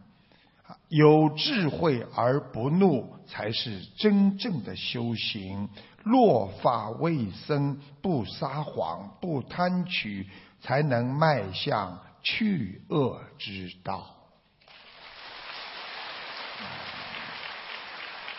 [0.88, 5.68] 有智慧而不怒，才是真正的修行。
[6.04, 10.26] 落发为僧，不撒谎，不贪取，
[10.60, 14.06] 才能迈向去恶之道。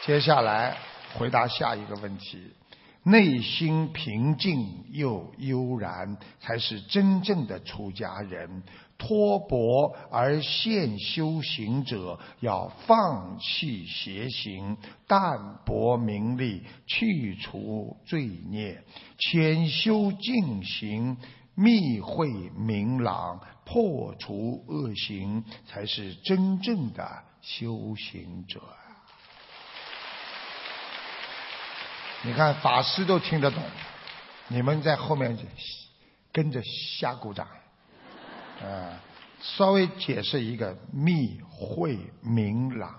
[0.06, 0.78] 接下来
[1.18, 2.52] 回答下一个问题：
[3.02, 8.62] 内心平静又悠然，才是真正的出家人。
[9.00, 18.84] 托钵而现修行者，要放弃邪行，淡泊名利，去除罪孽，
[19.18, 21.18] 潜修净行，
[21.56, 28.62] 密会明朗，破除恶行，才是真正的修行者。
[32.23, 33.62] 你看法师都听得懂，
[34.47, 35.38] 你们在后面
[36.32, 37.47] 跟着瞎鼓掌，
[38.63, 38.99] 啊，
[39.41, 42.95] 稍微解释一个密慧明朗，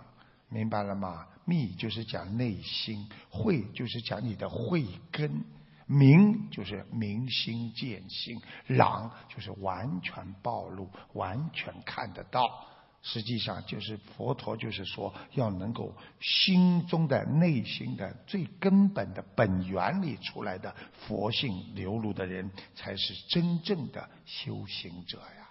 [0.48, 1.26] 明白了吗？
[1.44, 5.44] 密就是讲内心，慧就是讲你的慧根，
[5.86, 12.48] 明就是明心见性，朗就是完全暴露，完全看得到。
[13.08, 20.74] 实际上就是佛陀，就是说要能够心中的内心的最根本的本源里出来的
[21.06, 25.46] 佛性流露的人，才是真正的修行者呀。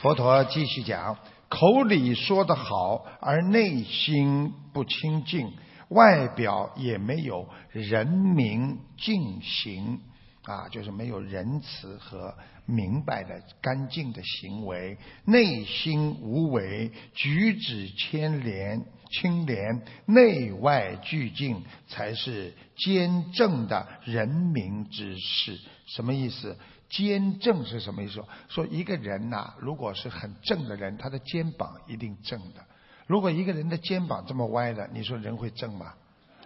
[0.00, 1.18] 佛陀继续讲，
[1.50, 5.52] 口里说得好，而内心不清净，
[5.88, 10.00] 外表也没有人民净行。
[10.44, 12.34] 啊，就是没有仁慈和
[12.66, 25.60] 明白的干净的行为，内心无为，举止牵连清廉，内外俱净，才是坚正的人民之士。
[25.86, 26.58] 什么意思？
[26.88, 28.24] 坚正是什么意思？
[28.48, 32.64] 说一个人呐，如果是很正的人，他的肩膀一定正的。
[33.06, 35.94] 如果一个人的肩膀这么歪的，你说人会正吗？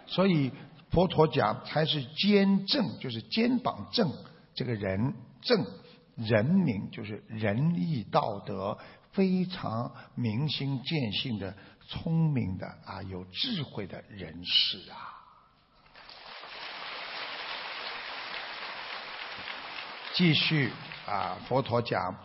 [0.05, 0.51] 所以。
[0.89, 4.11] 佛陀讲，才是肩正，就是肩膀正，
[4.55, 5.65] 这个人正，
[6.15, 8.77] 人民就是仁义道德
[9.11, 11.55] 非常明心见性的
[11.87, 15.13] 聪明的啊，有智慧的人士啊。
[20.13, 20.71] 继续
[21.05, 22.15] 啊，佛陀讲。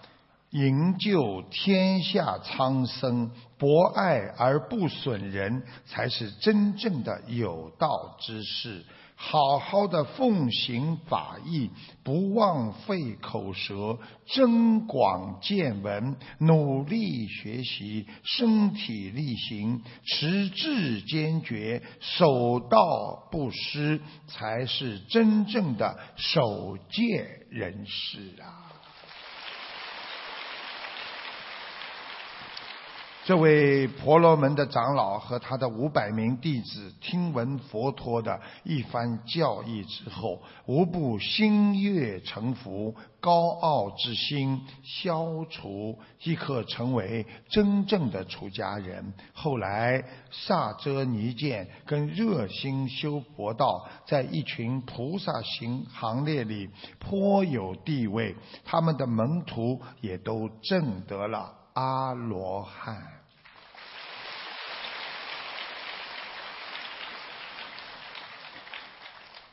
[0.53, 8.85] 营救天下苍生，博爱而不损人，才是真正的有道之士。
[9.15, 11.71] 好好的奉行法义，
[12.03, 28.72] 不枉费口舌，增广见闻，努力学习，身体力行，持志坚决，守道不失，才是真正的守戒人士啊！
[33.25, 49.15] 这位婆罗门的长老和他的五百名弟子听闻佛陀的一番教义之后，无不心悦诚服，高傲之心消除，即可成为真正的出家人。
[49.33, 61.59] 后来，萨遮尼见跟热心修佛道，在一群菩萨行行列里颇有地位，他们的门徒也都证得了。
[61.75, 63.12] 阿罗汉。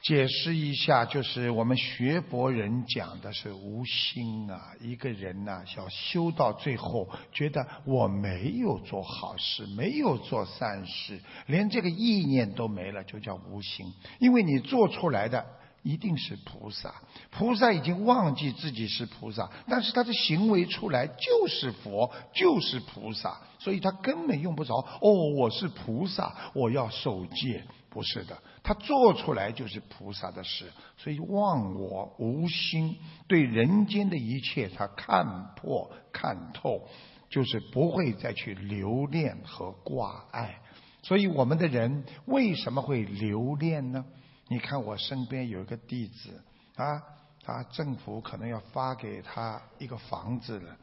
[0.10, 4.60] 解释一下，就是我们学佛人讲的是无心啊。
[4.82, 13.86] 一个人呐、要修到最后，觉得我没有做好事，没有做善事，连这个意念都没了，就叫无心。
[14.18, 15.46] 因为你做出来的
[15.82, 16.94] 一定是菩萨，
[17.32, 27.64] 菩萨已经忘记自己是菩萨，但是他的行为出来就是佛，就是菩萨，所以他根本用不着哦，我是菩萨，我要守戒。
[27.92, 32.96] 不是的，他做出来就是菩萨的事，所以忘我无心，
[33.28, 36.88] 对人间的一切他看破看透，
[37.32, 40.60] 就是不会再去留恋和挂碍。
[41.02, 44.06] 所以我们的人为什么会留恋呢？
[44.50, 46.44] 你看我身边有一个弟子
[46.76, 47.02] 啊，
[47.44, 50.76] 他政府可能要发给他一个房子了，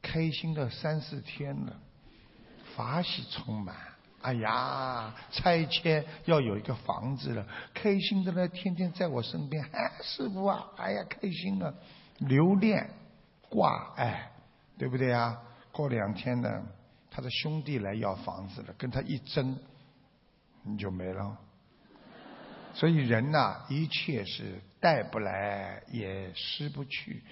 [0.00, 1.76] 开心了三四天了，
[2.74, 3.76] 法喜充满。
[4.22, 9.62] 哎呀，拆迁要有一个房子了，开心的呢，天天在我身边。
[9.72, 11.74] 哎，师傅啊，哎呀，开心了，
[12.18, 12.88] 留恋
[13.50, 14.30] 挂碍，
[14.78, 15.38] 对不对啊？
[15.70, 16.62] 过两天呢，
[17.10, 19.58] 他的兄弟来要房子了，跟他一争，
[20.62, 21.36] 你就没了。
[22.74, 27.22] 所以人呐，一切是带不来也失不去。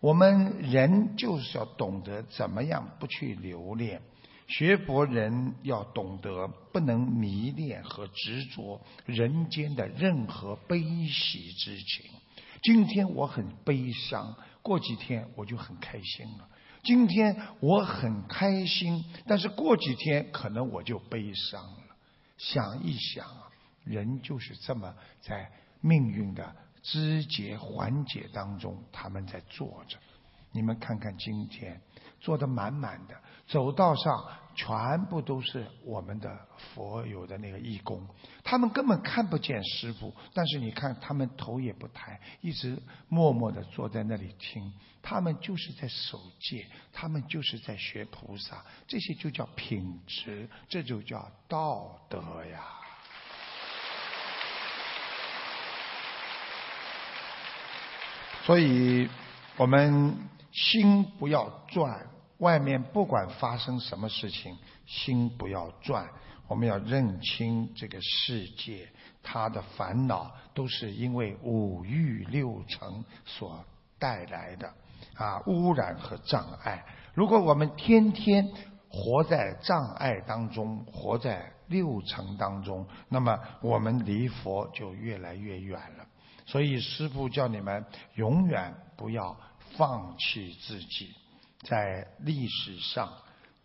[0.00, 4.00] 我们人就是要懂得怎么样不去留恋。
[4.46, 12.10] 学佛人要懂得不能迷恋和执着人间的任何悲喜之情。
[12.62, 16.48] 今天我很悲伤，过几天我就很开心了。
[16.82, 21.82] 今天我很开心，但是过几天可能我就悲伤了。
[22.38, 23.47] 想一想啊，
[23.88, 29.96] 人就是这么在命运的枝节环节当中，他们在做着。
[30.52, 31.80] 你们看看今天。
[32.20, 33.14] 坐得满满的，
[33.46, 34.24] 走道上
[34.56, 38.04] 全部都是我们的佛友的那个义工，
[38.42, 42.76] 他们根本看不见师傅，但是你看他们头也不抬，一直
[43.08, 52.64] 默默地坐在那里听，他们就是在守戒，他们就是在学菩萨，这些就叫品质，这就叫道德呀。
[58.48, 59.06] 所以，
[59.58, 60.16] 我们。
[60.50, 62.06] 心不要转，
[62.38, 66.08] 外面不管发生什么事情，心不要转。
[66.48, 68.88] 我们要认清这个世界，
[69.22, 73.62] 它的烦恼都是因为五欲六尘所
[73.98, 74.72] 带来的
[75.14, 76.82] 啊污染和障碍。
[77.12, 78.50] 如果我们天天
[78.88, 86.07] 活在障碍当中，活在六尘当中，那么我们离佛就越来越远了。
[86.48, 87.84] 所以师父叫你们
[88.16, 89.36] 永远不要。
[89.76, 91.14] 放弃自己，
[91.60, 93.12] 在历史上，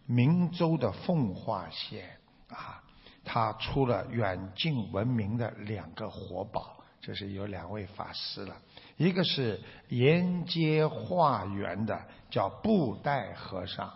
[0.05, 2.17] 明州的奉化县
[2.49, 2.83] 啊，
[3.23, 8.55] 他出了远近闻名的两个活宝，就是有两位法师了，
[8.97, 13.87] 一个是沿街化缘的，叫布袋和尚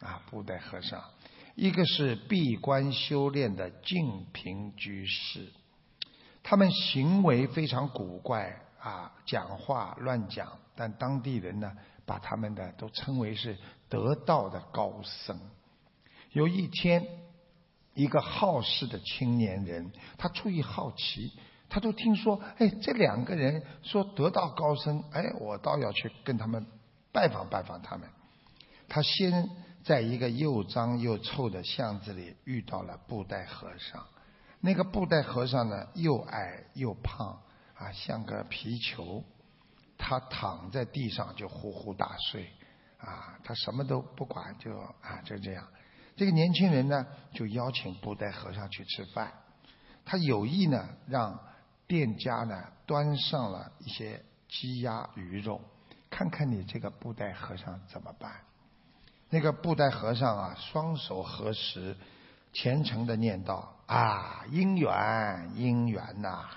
[0.00, 1.00] 啊，布袋和尚；
[1.56, 5.50] 一个是闭关修炼的净平居士，
[6.48, 8.62] 他们行为非常古怪。
[8.78, 11.72] 啊，讲话乱讲，但当地人呢，
[12.04, 15.36] 把他们的都称为是得道的高僧。
[16.30, 17.04] 有一天，
[17.94, 21.32] 一个好事的青年人，他出于好奇，
[21.68, 26.64] 他都听说，哎，这两个人说得道高僧，哎，我倒要去跟他们
[27.10, 28.08] 拜访拜访他们。
[28.86, 29.50] 他先
[29.82, 34.06] 在一个又脏又臭的巷子里遇到了布袋和尚。
[34.60, 37.40] 那个布袋和尚呢，又矮又胖。
[37.78, 39.22] 啊，像个皮球，
[39.98, 42.48] 他躺在地上就呼呼大睡，
[42.96, 45.62] 啊，他什么都不管，就啊就这样。
[46.16, 49.30] 这个年轻人呢，就邀请布袋和尚去吃饭，
[50.06, 51.38] 他有意呢让
[51.86, 55.60] 店家呢端上了一些鸡鸭鱼肉，
[56.08, 58.32] 看看你这个布袋和尚怎么办。
[59.28, 61.94] 那个布袋和尚啊，双手合十，
[62.54, 66.48] 虔诚的念道：啊，姻缘，姻缘呐。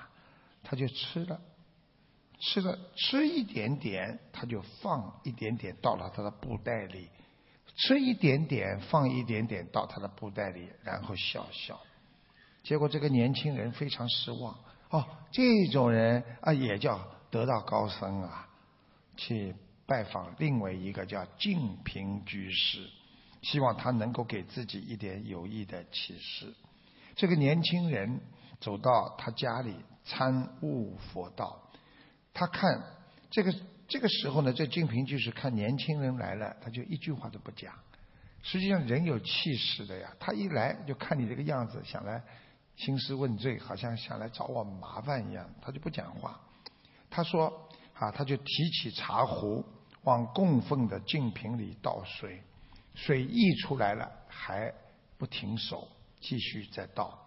[0.62, 1.42] 他就吃了，
[2.40, 7.10] 吃了吃一点点，他就放一点点到了他的布袋里，
[7.76, 11.80] 吃一点点放一点点到他的布袋里，然后笑笑。
[12.62, 14.56] 结果这个年轻人非常失望，
[14.90, 17.00] 哦，这种人啊也叫
[17.32, 18.48] 得道高僧啊，
[19.18, 19.56] 去
[19.88, 22.88] 拜访另外一个叫净平居士，
[23.42, 26.54] 希望他能够给自己一点有益的启示。
[27.20, 28.22] 这个年轻人
[28.62, 29.76] 走到他家里。
[30.06, 31.70] 参悟佛道，
[32.34, 32.82] 他看
[33.30, 33.54] 这个
[33.88, 37.72] 这个时候呢，这净瓶就是看年轻人来了，他就一句话都不讲。
[38.42, 42.24] 实际上人有气势的呀，他一来就看你这个样子，想来
[42.76, 46.40] 兴师问罪，好像想来找我麻烦一样，他就不讲话。
[47.12, 49.64] 他说啊，他就提起茶壶，
[50.06, 52.42] 往供奉的净瓶里倒水，
[52.96, 54.74] 水溢出来了，还
[55.20, 55.88] 不停手，
[56.20, 57.18] 继续再倒。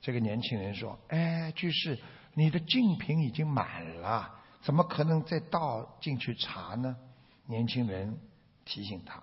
[0.00, 1.98] 这个年轻人说：“哎，居士，
[2.34, 6.96] 你的净瓶已经满了，怎么可能再倒进去茶呢？”
[7.46, 8.18] 年轻人
[8.64, 9.22] 提醒他，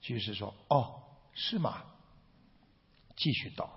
[0.00, 1.02] 居士说：“哦，
[1.32, 1.82] 是吗？”
[3.16, 3.70] 继续倒。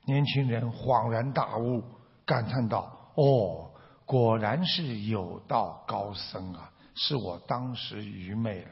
[0.06, 1.82] 年轻人恍然大悟，
[2.24, 3.70] 感叹道：“哦，
[4.04, 6.70] 果然是有道高僧啊！
[6.94, 8.70] 是我当时愚昧了。”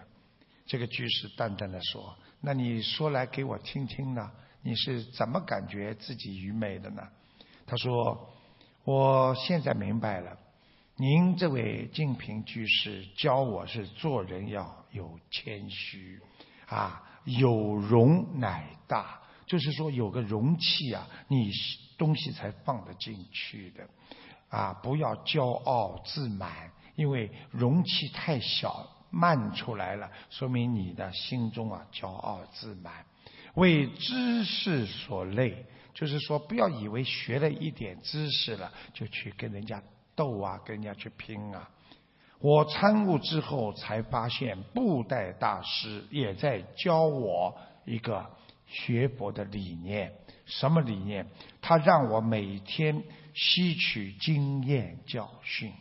[0.67, 4.31] 这个居士淡淡的说：“那你说来给我听听呢？
[4.63, 7.03] 你是怎么感觉自己愚昧的呢？”
[7.67, 8.31] 他说
[8.85, 10.39] ：“我现在明白了，
[10.97, 16.21] 您这位净瓶居士教我是做人要有谦虚
[16.67, 21.53] 啊。”有容乃大，就是说有个容器啊，你
[21.97, 23.89] 东西才放得进去的，
[24.49, 33.05] 啊，不要骄傲自满，因为容器太小，漫出来了，说明你的心中啊骄傲自满，
[33.55, 39.81] 为知识所累，就是说不要以为学了一点知识了就去跟人家
[40.17, 41.69] 斗啊，跟人家去拼啊。
[42.41, 48.27] 我参悟之后，才发现布袋大师也在教我一个
[48.67, 50.13] 学佛的理念。
[50.47, 51.27] 什么理念？
[51.61, 55.73] 他让我每天吸取经验教训，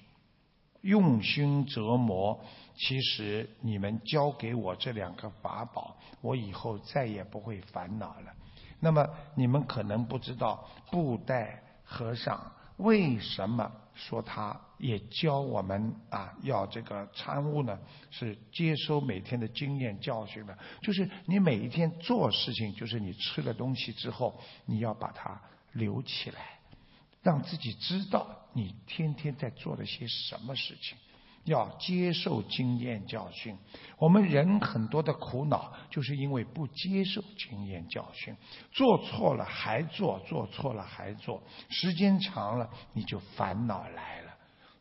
[0.81, 2.39] 用心折磨。
[2.83, 8.33] 其实你们教给我这两个法宝，我以后再也不会烦恼了。
[8.79, 13.71] 那么你们可能不知道，布袋和尚为什么？
[13.93, 17.77] 说他也教我们啊，要这个参悟呢，
[18.09, 20.57] 是接收每天的经验教训的。
[20.81, 25.39] 就是你每一天做事情，就是你吃了东西之后，你要把它
[25.73, 26.57] 留起来，
[27.21, 30.97] 让自己知道你天天在做了些什么事情。
[31.43, 33.57] 要接受经验教训。
[33.97, 38.35] 我们人很多的苦恼，就是因为不接受经验教训，
[38.71, 44.31] 做错了还做，做错了还做，时间长了你就烦恼来了。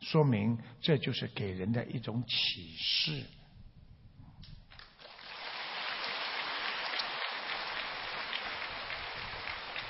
[0.01, 3.23] 说明这就是给人的一种启示。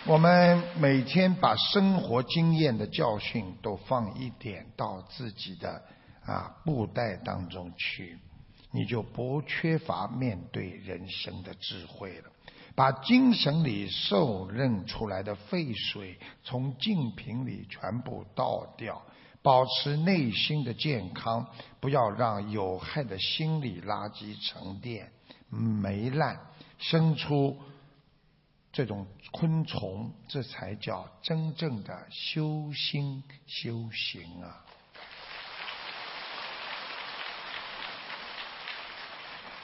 [0.04, 5.82] 我们每天把生活经验的教训都放一点到自己的。
[6.26, 8.18] 啊，布袋当中去，
[8.72, 12.32] 你就不缺乏面对人生的智慧了。
[12.74, 19.02] 把精神里受任出来的废水从净瓶里全部倒掉，
[19.42, 21.46] 保持内心的健康，
[21.82, 25.12] 不要让有害的心理垃圾沉淀、
[25.50, 26.40] 霉烂，
[26.78, 27.58] 生出
[28.72, 34.66] 这种昆虫，这才叫真正的修心修行啊！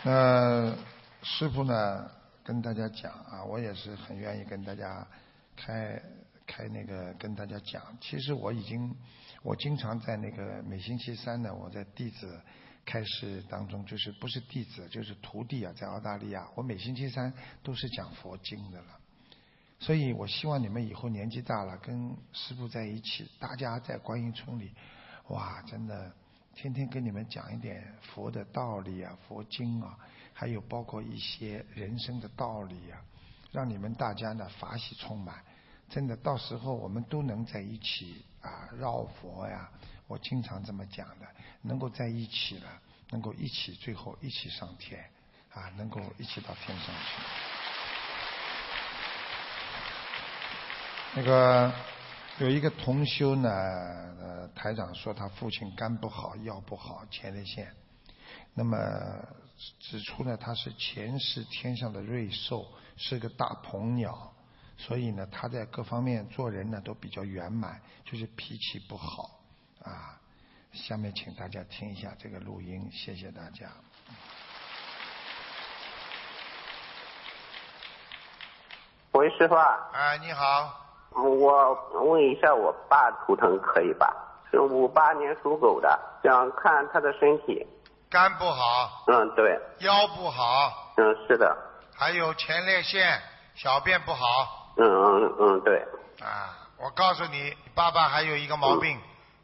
[0.08, 0.74] 那
[1.22, 2.10] 师傅呢？
[2.42, 5.06] 跟大家讲啊，我也是很愿意跟大家
[5.54, 6.02] 开
[6.46, 7.84] 开那个跟大家讲。
[8.00, 8.96] 其实我已经，
[9.44, 12.40] 我经常在那个每星期三呢，我在弟子
[12.86, 18.88] 开示当中，就是不是弟子就是徒弟啊，在澳大利亚，我每星期三都是讲佛经的了。
[19.78, 24.72] 所以我希望你们以后年纪大了，跟师傅在一起，大家在观音村里，
[25.28, 26.14] 哇，真的。
[26.58, 29.96] 天天跟你们讲一点佛的道理啊，佛经啊，
[30.34, 33.00] 还有包括一些人生的道理啊，
[33.52, 35.36] 让你们大家呢法喜充满。
[35.88, 39.70] 真的，到时候我们都能在一起啊绕佛呀。
[40.08, 41.28] 我经常这么讲的，
[41.62, 42.82] 能够在一起了，
[43.12, 45.08] 能够一起最后一起上天
[45.54, 47.22] 啊，能够一起到天上去。
[51.14, 51.72] 那个。
[52.40, 57.68] 有一个同修呢，呃，台长说他父亲肝不好、腰不好、前列腺，
[58.54, 58.78] 那么
[59.80, 62.64] 指出呢，他是前世天上的瑞兽，
[62.96, 64.32] 是个大鹏鸟，
[64.78, 69.40] 所以呢，他在各方面做人呢都比较圆满，就是脾气不好
[69.82, 70.22] 啊。
[70.74, 73.72] 下面请大家听一下这个录音，谢谢大家。
[79.14, 79.56] 喂，师傅。
[79.56, 80.87] 啊，你好。
[81.12, 81.74] 我
[82.06, 84.14] 问一下我爸图腾可以吧？
[84.50, 87.68] 是五八年属狗的，想看他的身体。
[88.10, 89.04] 肝不好。
[89.08, 89.60] 嗯，对。
[89.80, 90.94] 腰不好。
[90.96, 91.56] 嗯，是的。
[91.96, 93.22] 还有前列腺，
[93.56, 94.74] 小便不好。
[94.78, 95.80] 嗯嗯嗯，对。
[96.22, 98.98] 啊，我告诉你，爸爸还有一个毛病，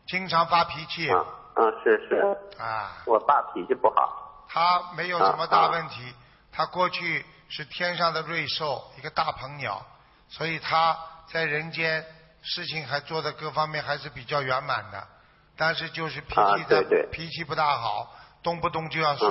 [0.08, 1.12] 经常发脾气。
[1.12, 2.62] 嗯嗯，是是。
[2.62, 2.92] 啊。
[3.06, 4.46] 我爸脾气不好。
[4.48, 6.14] 他没有什么大问题，
[6.52, 9.82] 他过去是天上的瑞兽，一个大鹏鸟，
[10.30, 10.96] 所以他
[11.28, 12.06] 在人间
[12.42, 15.08] 事情还做的各方面还是比较圆满的，
[15.56, 19.28] 但是就是脾气的、脾气不大好，动不动就要甩，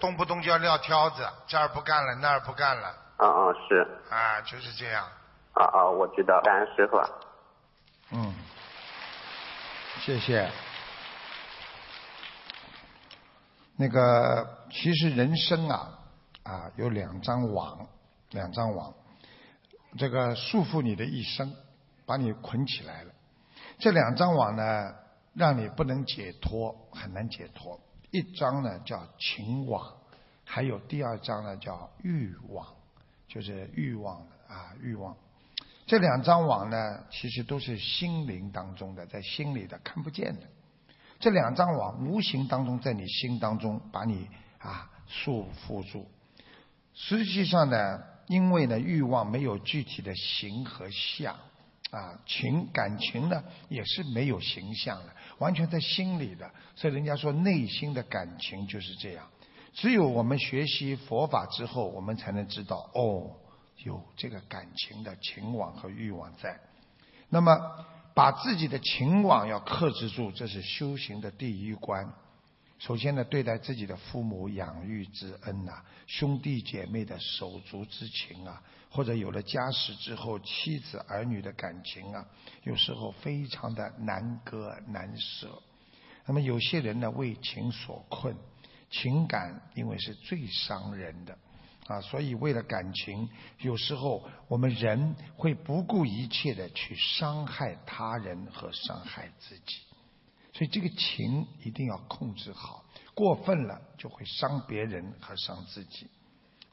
[0.00, 2.88] 动不动就要撂挑子，这儿不干了，那儿不干了。
[3.16, 3.86] 啊啊是。
[4.10, 5.04] 啊，就是这样。
[5.52, 6.98] 啊啊，我知道，感恩师傅。
[8.12, 8.34] 嗯，
[10.00, 10.50] 谢谢。
[13.78, 15.88] 那个，其实人生啊，
[16.44, 17.86] 啊，有两张网，
[18.30, 18.94] 两张网，
[19.96, 21.52] 这个束缚你的一生，
[22.04, 23.12] 把你捆起来了。
[23.78, 24.94] 这两张网呢，
[25.34, 27.80] 让你不能解脱，很难解脱。
[28.10, 29.94] 一张呢叫情网，
[30.44, 32.66] 还有第二张呢叫欲望，
[33.28, 35.14] 就是欲望啊，欲望。
[35.86, 40.42] 这两张网呢，其实都是心灵当中的，在心里的看不见的。
[41.18, 44.28] 这两张网无形当中在你心当中把你
[44.58, 46.06] 啊束缚住。
[46.94, 51.34] 实际上呢，因为呢欲望没有具体的形和相
[51.90, 56.50] 啊，情感情呢也是没有形象的，完全在心里的。
[56.74, 59.28] 所以人家说内心的感情就是这样。
[59.72, 63.30] 只有我们学习佛法之后，我们才能知道哦，
[63.84, 66.58] 有这个感情的情网和欲望在。
[67.28, 67.56] 那么。
[68.16, 72.14] 把自己的情网要克制住，这是修行的第一关。
[72.78, 82.26] 首先呢，对待自己的父母养育之恩呐，兄弟姐妹的手足之情啊，或者有了家室之后，妻子儿女的感情啊，
[82.64, 85.62] 有时候非常的难割难舍。
[86.26, 88.36] 那么有些人呢，为情所困，
[88.90, 91.36] 情感因为是最伤人的。
[91.86, 93.28] 啊，所以为了感情，
[93.60, 99.76] 有时候我们人会不顾一切的去伤害他人和伤害自己，
[100.56, 102.82] 所以这个情一定要控制好，
[103.12, 106.08] 过分了就会伤别人和伤自己。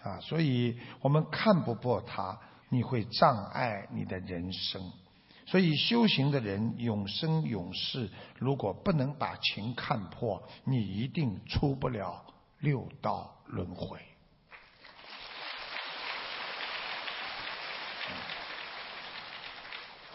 [0.02, 4.90] 啊，所以我们看不破它，你会障碍你的人生。
[5.46, 12.26] 所以修行的人永生永世，如果不能把情看破，你一定出不了
[12.60, 14.00] 六道轮回。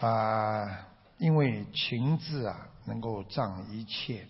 [0.01, 0.87] 啊，
[1.19, 4.25] 因为情字啊，能够障一切。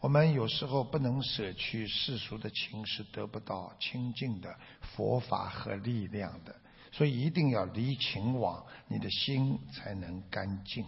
[0.00, 6.54] 我们有时候不能舍去世俗的情，是得不到清净的佛法和力量的。
[6.92, 10.84] 所以一定要离情网，你的心才能干净。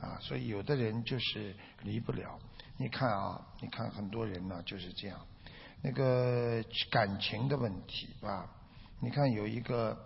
[0.00, 2.38] 啊，所以有的人就是离不了。
[2.78, 5.20] 你看啊，你看很多人呢就是这样，
[5.82, 8.50] 那个感情的问题啊，
[9.00, 9.96] 你看有一个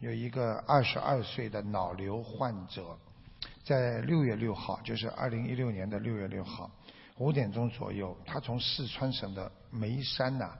[0.00, 2.98] 有一个二十二岁的脑瘤患者。
[3.68, 6.70] 在六月六号，就是二零一六年的六月六号
[7.18, 10.56] 五点钟左右，他从四川省的眉山呐，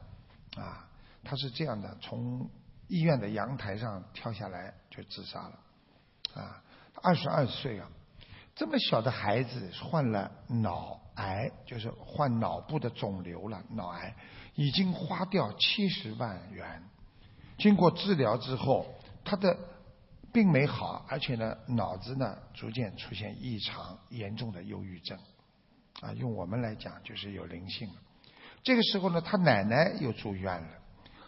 [0.58, 0.86] 啊，
[1.24, 2.46] 他是这样的，从
[2.86, 5.58] 医院的阳台上跳下来就自杀了，
[6.34, 6.62] 啊，
[7.02, 7.88] 二十二岁啊，
[8.54, 14.14] 这么小的孩子患了脑癌，就是患脑部的肿瘤了，脑癌
[14.54, 16.82] 已经花掉七十万元，
[17.56, 18.84] 经过治疗之后，
[19.24, 19.56] 他的。
[20.32, 25.18] 并没好，而且呢，脑子呢逐渐出现异常，严重的忧郁症，
[26.00, 27.94] 啊，用我们来讲就是有灵性了。
[28.62, 30.68] 这个时候呢，他奶奶又住院了。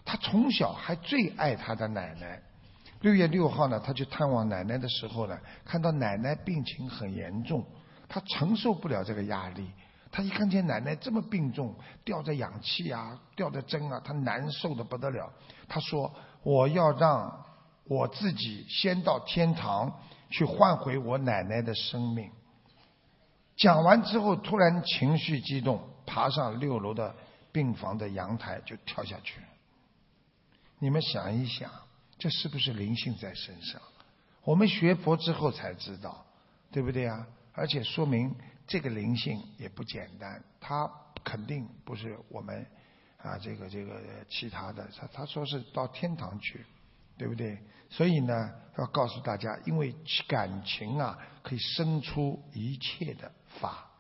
[0.05, 2.43] 他从小还最爱他的奶奶。
[3.01, 7.65] 六月六号呢，他去探望奶奶的时候呢，看到奶奶病情很严重，
[8.09, 9.71] 他承受不了这个压力。
[10.13, 11.75] 他一看见奶奶这么病重，
[12.05, 15.33] 吊着氧气啊，吊着针啊，他难受的不得了。
[15.69, 16.13] 他说
[16.45, 17.45] ：“我要让。”
[17.91, 22.31] 我自己先到天堂去换回我奶奶的生命。
[23.57, 27.13] 讲完之后，突然情绪激动，爬上六楼的
[27.51, 29.41] 病房的阳台就跳下去。
[30.79, 31.69] 你们想一想，
[32.17, 33.83] 这是不是灵性在身上？
[34.45, 36.25] 我们学佛之后才知道，
[36.71, 37.27] 对不对啊？
[37.53, 38.33] 而且说明
[38.69, 40.89] 这个灵性也不简单，他
[41.25, 42.65] 肯定不是我们
[43.19, 44.89] 啊，这个这个其他的。
[44.97, 46.65] 他他说是到天堂去。
[47.21, 47.59] 对不对？
[47.91, 49.95] 所以呢，要告诉大家，因为
[50.27, 53.91] 感情啊，可以生出一切的法。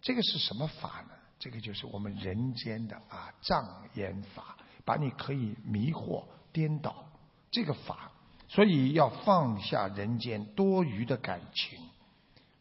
[0.00, 1.10] 这个是什么法呢？
[1.40, 7.10] 这个就是我们人间的啊障眼法，把你可以迷惑、颠倒
[7.50, 8.12] 这个法。
[8.46, 11.76] 所以要放下人间多余的感情。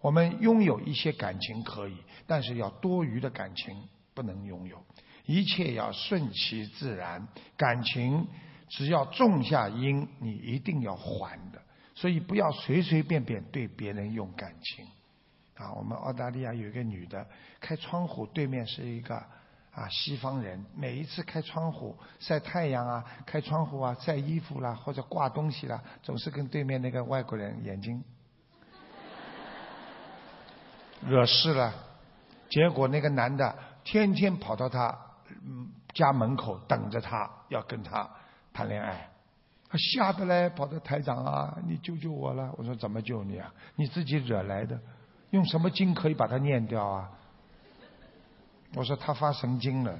[0.02, 4.84] 我们拥有一些感情可以，但是要多余的感情不能拥有。
[5.28, 8.28] 一切要顺其自然，感情。
[8.70, 11.62] 只要种下因，你一定要还的。
[11.96, 14.86] 所以不要随随便便对别人用感情。
[15.56, 17.26] 啊，我们澳大利亚有一个女的，
[17.60, 19.16] 开窗户对面是一个
[19.74, 28.04] 啊，西方人每一次开窗户晒太阳啊，开窗户啊，晒衣服啦，或者挂东西啦，总是跟对面那个外国人眼睛
[31.08, 31.74] 惹事了。
[32.50, 34.96] 结果那个男的天天跑到他
[35.94, 38.08] 家门口等着他，要跟他
[38.58, 39.08] 谈恋爱。
[39.70, 42.52] 他吓得嘞，跑到台长啊，你救救我了！
[42.58, 43.54] 我说怎么救你啊？
[43.76, 44.80] 你自己惹来的，
[45.30, 47.12] 用什么经可以把它念掉啊？
[48.74, 50.00] 我说他发神经了，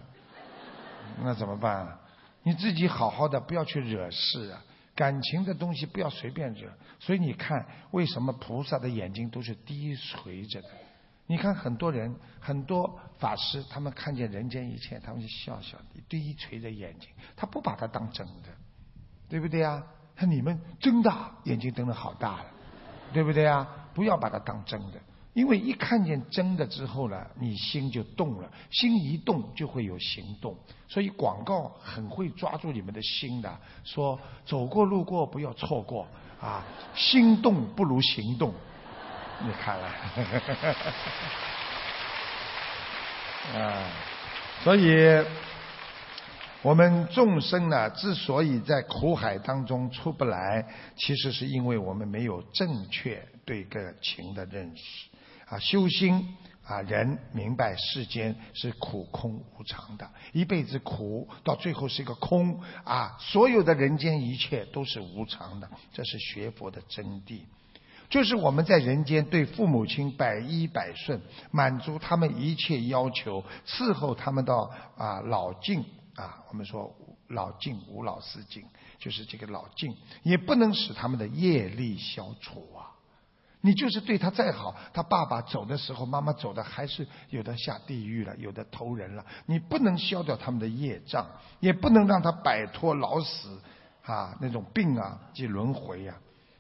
[1.22, 2.00] 那怎么办啊？
[2.42, 4.64] 你自己好好的，不要去惹事啊！
[4.96, 6.68] 感情的东西不要随便惹。
[7.00, 10.70] 所以你看，为什么菩萨的眼睛都是低垂着的？
[11.28, 18.50] 你看很多人，很多法师，他们看见人间一切，他们就笑笑的，低垂着眼睛，他不把它当真的，
[19.30, 19.84] 对不对啊？
[20.16, 22.46] 看你们睁大眼睛瞪得好大了，
[23.14, 23.68] 对不对啊？
[23.94, 25.00] 不要把它当真的。
[25.34, 30.56] 因为一看见真的之后呢，你心就动了，心一动就会有行动，
[30.88, 36.08] 所以广告很会抓住你们的心的，说走过路过不要错过
[36.42, 36.66] 啊，
[36.96, 38.52] 心动不如行动，
[39.40, 39.88] 你看了，
[43.62, 43.84] 啊，
[44.64, 45.24] 所以
[46.64, 50.66] 我们众生呢，之所以在苦海当中出不来，
[50.96, 55.08] 其实是因为我们没有正确对个情的认识。
[55.46, 56.36] 啊，修心
[56.66, 63.16] 啊，人明白世间是苦空无常的，一辈子苦，到最后是一个空啊！
[63.20, 67.44] 所有的人间一切都是无常的，这是学佛的真谛。
[68.10, 75.84] 就是我们在人间对父母亲百依百顺，满足他们一切要求，伺候他们到啊老境
[76.16, 76.96] 啊，我们说
[77.28, 78.64] 老境无老死境，
[78.98, 82.96] 就是这个老境，也不能使他们的业力消除啊。
[83.60, 89.26] 你就是对他再好，他爸爸走的时候，妈妈走的还是有的下地狱了，有的投人了。
[89.48, 91.28] 你不能消掉他们的业障，
[91.60, 93.60] 也不能让他摆脱老死
[94.04, 96.16] 啊那种病啊及轮回呀。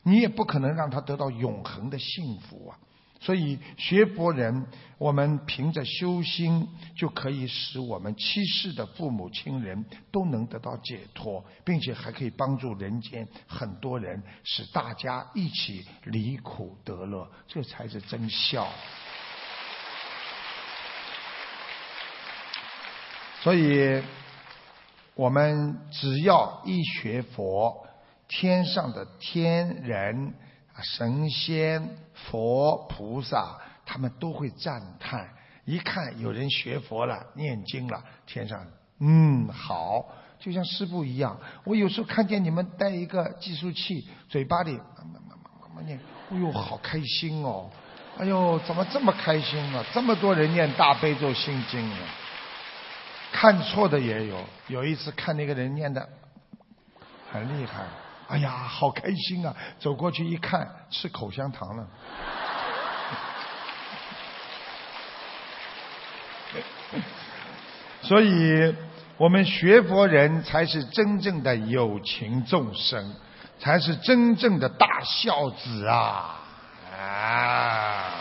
[0.07, 2.79] 你也不可能让他得到永恒的幸福啊。
[3.19, 4.65] 所以学佛人，
[4.97, 18.65] 我们凭着修心，就可以使我们七世的父母亲人都能得到解脱，并且还可以帮助人间很多人，使大家一起离苦得乐，这才是真孝。
[23.41, 24.01] 所以，
[25.15, 27.86] 我们只要一学佛，
[28.27, 30.33] 天上的天人
[30.73, 30.81] 啊。
[30.81, 35.29] 神仙、佛、菩萨，他们都会赞叹。
[35.65, 38.65] 一看有人学佛了、念经了，天上
[38.99, 40.05] 嗯好，
[40.39, 41.37] 就像师傅一样。
[41.65, 45.99] 我有时候看见你们带一个计数器，嘴巴里慢慢慢慢慢念，
[46.31, 47.69] 哎呦好开心哦！
[48.17, 49.85] 哎呦怎么这么开心啊？
[49.93, 51.99] 这么多人念大悲咒心经啊！
[53.31, 54.37] 看错的也有，
[54.69, 56.07] 有一次看那个人念的
[57.31, 57.83] 很厉害。
[58.27, 59.55] 哎呀，好开心啊！
[59.79, 61.87] 走过去一看，吃口香糖了。
[68.01, 68.75] 所以，
[69.17, 73.15] 我们学佛人才是真正的有情众生，
[73.59, 76.35] 才是真正的大孝子啊！
[76.97, 78.16] 啊！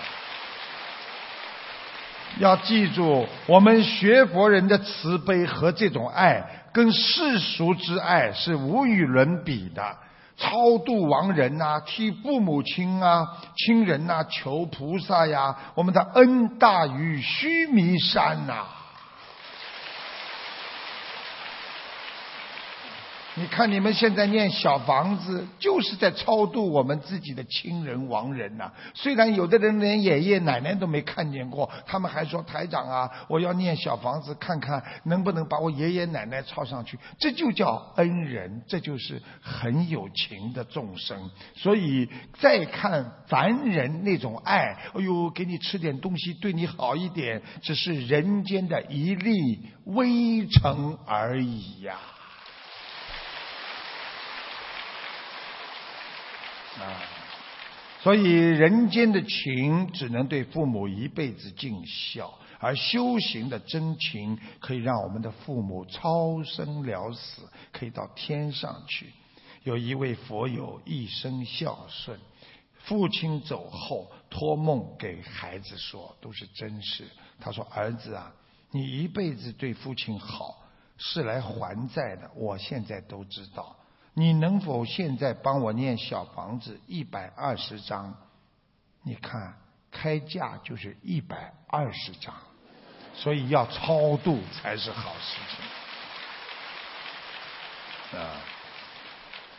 [2.39, 6.45] 要记住，我们学佛人的慈悲和这种爱。
[6.73, 9.97] 跟世俗之爱是无与伦比的，
[10.37, 18.67] 超度亡人呐，替父母亲啊、亲人呐求菩萨呀，我们的恩大于须弥山呐。
[23.39, 28.73] 你看，你们现在念小房子，就是在超度我们自己的亲人亡人呐。
[28.95, 36.99] 虽然有的人连爷爷奶奶都没看见过，他们还说台长啊，我要念小房子，看看能不能把我爷爷奶奶抄上去。
[37.19, 41.31] 这就叫恩人，这就是很有情的众生。
[41.57, 42.09] 所以
[42.39, 51.99] 再看凡人那种爱，哎呦，给你吃点东西，对你好一点，只是人间的一粒微尘而已呀。
[56.81, 57.01] 啊
[58.01, 69.13] 所以人间的情只能对父母一辈子尽孝，而修行的真情可以让我们的父母超生了死，可以到天上去。
[69.65, 72.17] 有一位佛友一生孝顺，
[72.85, 77.09] 父亲走后托梦给孩子说，都是真事。
[77.41, 78.33] 他说：“儿子啊，
[78.71, 80.63] 你一辈子对父亲好，
[80.97, 82.31] 是来还债的。
[82.37, 83.77] 我现在都知道。”
[84.19, 88.17] 你能否现在帮我念小房子一百二十章？
[89.03, 89.59] 你看
[89.91, 92.35] 开价就是一百二十章，
[93.15, 95.37] 所以要超度才是好事
[98.11, 98.19] 情。
[98.19, 98.41] 啊，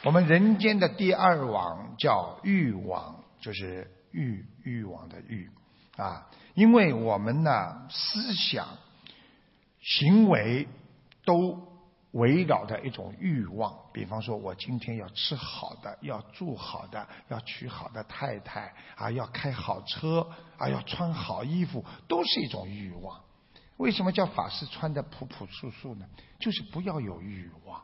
[0.04, 5.52] 我们人间的第二网叫欲网，就是欲欲望的欲
[5.98, 8.68] 啊，因为我们呢思想、
[9.80, 10.68] 行为
[11.24, 11.77] 都。
[12.12, 20.28] 围绕着一种欲望，比方说，我今天要吃好的，要住好的，要娶好的太太，啊，要开好车，
[20.58, 23.22] 啊，要穿好衣服，都是一种欲望。
[23.76, 26.08] 为什么叫法师穿的朴朴素素呢？
[26.40, 27.80] 就是不要有欲望，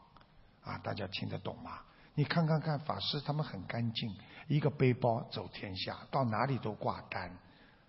[0.64, 1.82] 啊，大家听得懂吗？
[2.16, 4.16] 你看看看，法师他们很干净，
[4.48, 7.30] 一个背包走天下，到哪里都挂单，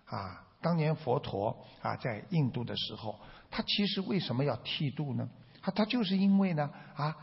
[0.05, 3.19] 啊，当年佛陀啊在印度的时候，
[3.49, 5.27] 他其实为什么要剃度呢？
[5.65, 7.17] 他他就是因为呢啊，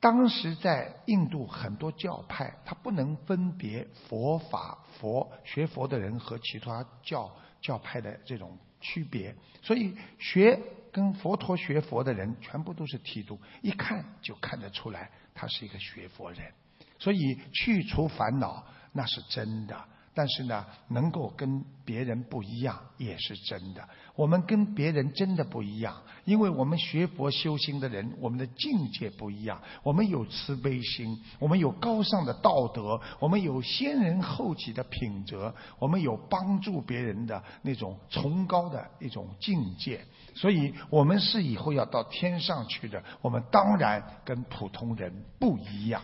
[0.00, 10.58] 当时在印度很多教派，他不能分别佛法佛学佛的人和其他教教派的这种区别，所以学
[10.90, 16.50] 跟佛陀学佛的人全部都是剃度，一看就看得出来他是一个学佛人，
[16.98, 19.84] 所以去除烦恼那是真的。
[20.18, 23.88] 但是呢，能够跟别人不一样也是真的。
[24.16, 25.94] 我们跟别人真的不一样，
[26.24, 29.62] 因为我们学佛修心的人，我们的境界不一样。
[29.84, 40.04] 我们有慈悲心，我们有高尚的道德，我们有先人后己的品德，我们有帮助别人的那种崇高的一种境界。
[40.34, 43.00] 所以，我们是以后要到天上去的。
[43.20, 46.02] 我们当然跟普通人不一样。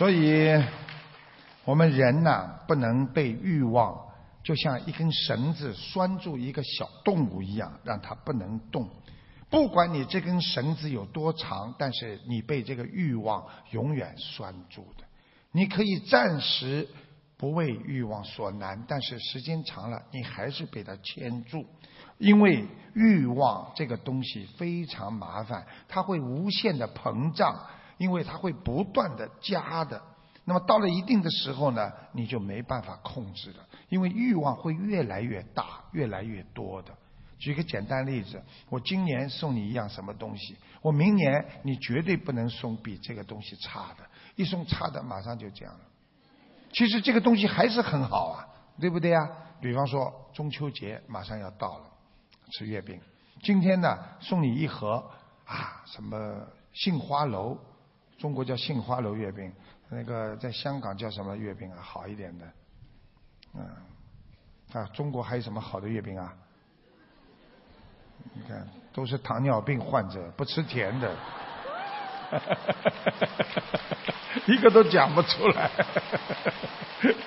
[0.00, 0.64] 所以，
[1.66, 3.94] 我们人呐，不能被欲望
[4.42, 8.88] 就像一根绳子拴住一个小动物一样，让它不能动。
[9.50, 15.04] 不管你这根绳子有多长，但是你被这个欲望永远拴住的。
[15.52, 16.88] 你可以暂时
[17.36, 21.66] 不为欲望所难，但是时间长了，你还是被它牵住。
[22.16, 27.54] 因为欲望这个东西非常麻烦，它会无限的膨胀。
[28.00, 30.00] 因为它会不断的加的，
[30.46, 36.96] 那么到了一定的时候呢，你就没办法控制了，因为欲望会越来越大，越来越多的。
[37.38, 45.80] 举个简单例子，我今年送你一样什么东西，我明年你绝对不能送比这个东西差的，一送差的马上就这样了。
[46.72, 48.48] 其实这个东西还是很好啊，
[48.80, 49.28] 对不对呀？
[49.60, 51.84] 比方说中秋节马上要到了，
[52.52, 52.98] 吃月饼，
[53.42, 55.04] 今天呢送你一盒
[55.44, 57.58] 啊什么杏花楼。
[58.20, 59.50] 中国叫杏花楼月饼，
[59.88, 61.78] 那个在香港叫什么月饼啊？
[61.80, 62.44] 好一点的，
[63.54, 63.66] 嗯，
[64.74, 66.34] 啊，中国还有什么好的月饼啊？
[68.34, 71.16] 你看，都是糖尿病患者，不吃甜的，
[74.46, 75.70] 一个都讲不出来。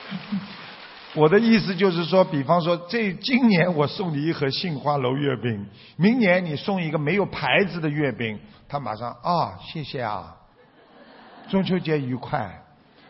[1.15, 8.39] 我的意思就是说，比方说，这今年我送你一盒杏花楼月饼，明年你送一个没有牌子的月饼，
[8.69, 10.37] 他马上啊，谢谢啊。
[11.49, 12.63] 中秋节愉快，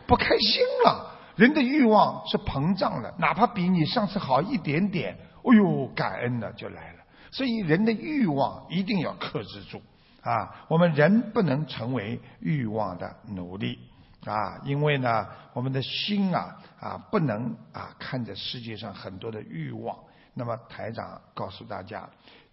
[0.06, 1.12] 不开心了。
[1.36, 6.98] 人的欲望是膨胀了，哪怕比你上次好一点点，哎呦，感恩的就来了。
[7.32, 9.82] 所以人的欲望一定要克制住
[10.22, 10.64] 啊！
[10.68, 13.78] 我们人不能成为欲望的奴隶
[14.24, 14.60] 啊！
[14.64, 19.98] 因为呢，我们的心啊啊不能啊看着世界上很多的欲望。
[20.34, 22.08] 那么台长告诉大家，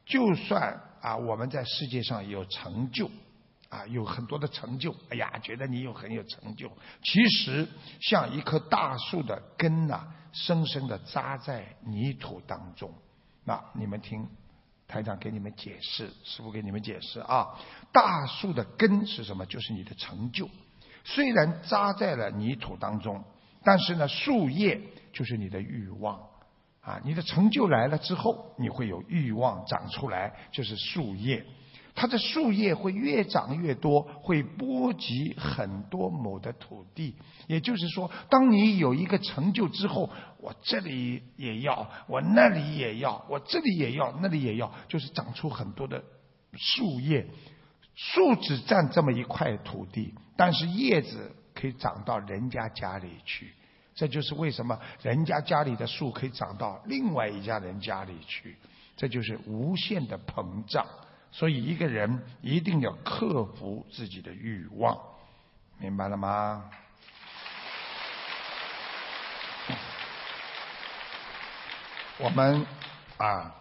[0.06, 3.10] 就算啊我们在世界上有成就。
[3.72, 6.70] 啊，有很多的成就，哎呀，觉得你有很有成就。
[7.02, 7.66] 其实
[8.02, 12.94] 像一棵大树的根呐，深深的扎在泥土当中。
[13.46, 14.28] 那你们听，
[14.90, 17.48] 台长给你们解释，师傅给你们解释啊。
[17.94, 19.46] 大树的根是什么？
[19.46, 20.50] 就是你的成就。
[21.06, 23.24] 虽然扎在了泥土当中，
[23.64, 24.82] 但是呢，树叶
[25.14, 26.20] 就是你的欲望。
[26.82, 31.46] 啊，你的成就来了之后，你会有欲望长出来，就是树叶。
[31.94, 37.16] 它的树叶会越长越多，会波及很多亩的土地。
[37.48, 46.04] 也就是说，当你有一个成就之后，我这里也要，我那里也要，我这里也要，那里也要，就是长出很多的
[46.56, 47.28] 树叶。
[47.94, 53.54] 树只占这么一块土地，但是叶子可以长到人家家里去。
[53.94, 58.56] 这就是为什么人家家里的树可以长到另外一家人家里去。
[58.96, 60.88] 这就是无限的膨胀。
[61.32, 65.00] 所以，一个人一定要克服自己的欲望，
[65.80, 66.70] 明白了吗？
[72.20, 72.66] 我们
[73.18, 73.56] 啊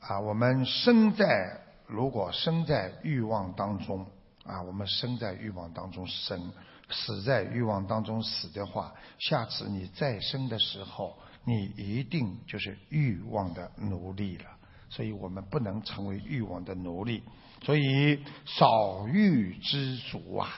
[0.00, 4.06] 啊，我们生在如果生在欲望当中
[4.44, 6.52] 啊，我们生在欲望当中生，
[6.90, 14.50] 死在欲望当中死的话，下次你再生的时候，你一定就是欲望的奴隶了。
[14.94, 17.20] 所以我们不能成为欲望的奴隶。
[17.64, 20.48] 所以少欲知足啊，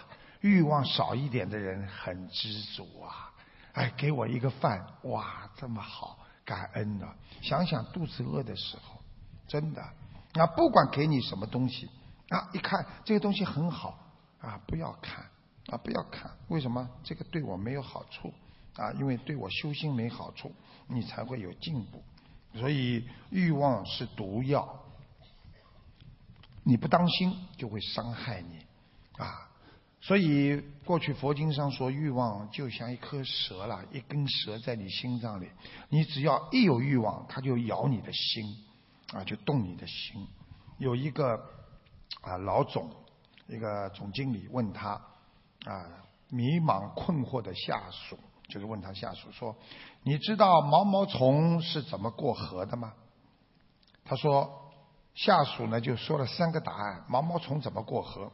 [0.43, 3.33] 欲望少一点的人很知足啊。
[3.73, 7.09] 哎，给我一个饭，哇，这么好，感恩的。
[7.41, 9.01] 想想肚子饿的时候，
[9.49, 9.81] 真的，
[10.35, 11.89] 啊，不管给你什么东西，
[12.29, 13.99] 啊，一看这个东西很好，
[14.41, 15.25] 啊，不要看，
[15.69, 16.87] 啊，不要看，为什么？
[17.03, 18.35] 这个对我没有好处，
[18.77, 20.53] 啊，因为对我修心没好处，
[20.89, 22.03] 你才会有进步。
[22.59, 24.83] 所以欲望是毒药，
[26.63, 28.59] 你不当心就会伤害你，
[29.23, 29.49] 啊。
[30.01, 35.49] 所以过去佛经上说，欲望就像一颗蛇了，一根蛇在你心脏里，
[35.89, 38.45] 你只要一有欲望，它就咬你的心，
[39.13, 40.27] 啊，就动你的心。
[40.79, 41.35] 有一个
[42.21, 42.89] 啊老总，
[43.49, 44.91] 一个总经理问他
[45.65, 45.87] 啊
[46.29, 48.17] 迷茫困惑的下属，
[48.49, 49.57] 就是问他下属说
[50.05, 52.93] ：“你知道毛毛虫是怎么过河的吗？”
[54.05, 54.71] 他说，
[55.15, 58.31] 下属呢就说了三个答案：毛毛虫怎么过河？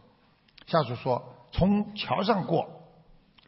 [0.66, 1.36] 下属说。
[1.54, 2.66] 从桥上过，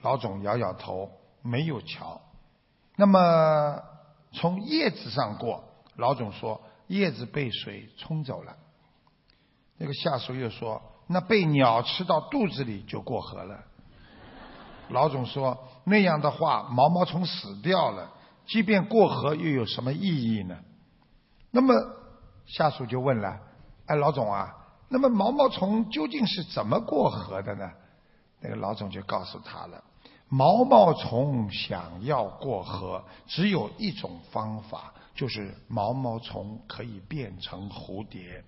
[0.02, 1.10] 老总摇摇头，
[1.40, 2.20] 没有桥。
[2.96, 3.80] 那么
[4.30, 5.64] 从叶子上过，
[5.96, 8.54] 老总说叶子被水冲走了。
[9.78, 13.64] 那个下属又说，那被鸟吃到肚子里就过河了。
[14.90, 18.10] 老总说那样的话，毛毛虫死掉了，
[18.46, 20.56] 即便过河又有什么意义呢？
[21.50, 21.74] 那么
[22.46, 23.38] 下属就问了，
[23.86, 24.54] 哎，老总啊，
[24.88, 27.70] 那么毛毛虫究竟是怎么过河的呢？
[28.40, 29.82] 那个老总就告诉他了：
[30.28, 38.42] 毛毛虫想要过河，只有一种方法，就是毛毛虫可以变成蝴蝶。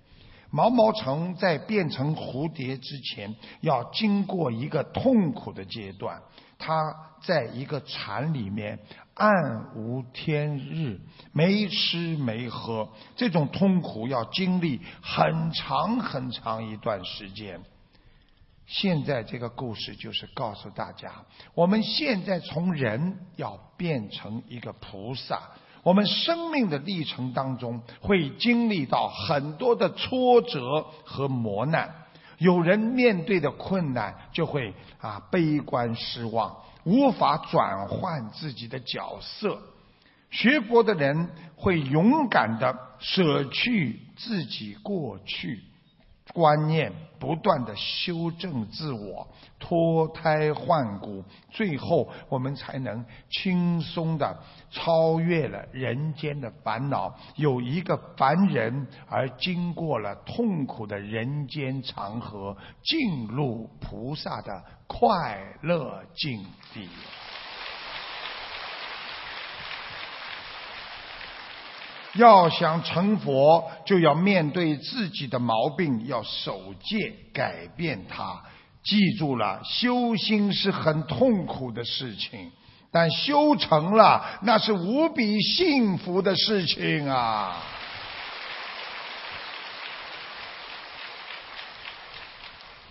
[0.50, 6.22] 毛毛虫在变成蝴蝶之前，要经过一个痛苦的阶段。
[6.58, 8.78] 他在一个禅里面
[9.14, 11.00] 暗无天日，
[11.32, 17.60] 没吃没喝，这种痛苦要经历很长很长一段时间。
[18.66, 21.12] 现在这个故事就是告诉大家，
[21.54, 25.40] 我们现在从人要变成一个菩萨，
[25.84, 32.05] 我们生命的历程当中会经历到很多的挫折和磨难。
[32.38, 39.58] 有人面对的困难就会啊悲观失望，无法转换自己的角色。
[40.30, 45.62] 学佛的人会勇敢的舍去自己过去。
[46.34, 49.26] 观念不断的修正自我，
[49.58, 54.36] 脱胎换骨，最后我们才能轻松的
[54.70, 66.88] 超越了人间的烦恼，有一个凡人而经过了痛苦的人间长河，进入菩萨的快乐境地。
[72.16, 78.42] 要想成佛，就要面对自己的毛病，要守戒，改变它。
[78.82, 82.52] 记住了，修心是很痛苦的事情，
[82.92, 87.62] 但修成了，那是无比幸福的事情啊！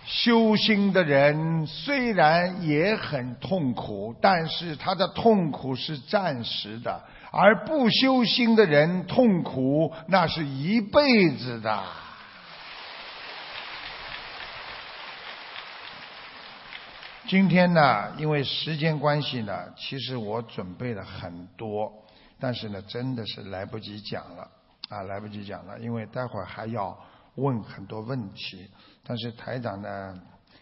[0.04, 7.02] 修心的人虽然也很痛苦，但是他的痛苦是暂时的。
[7.30, 11.82] 而不修心的人痛苦，那是一辈子的。
[17.28, 21.92] 今天呢，因为时间关系呢，其实我准备了很多，
[22.38, 24.48] 但是呢，真的是来不及讲了
[24.88, 26.96] 啊，来不及讲了，因为待会儿还要
[27.34, 28.70] 问很多问题。
[29.02, 30.14] 但是台长呢，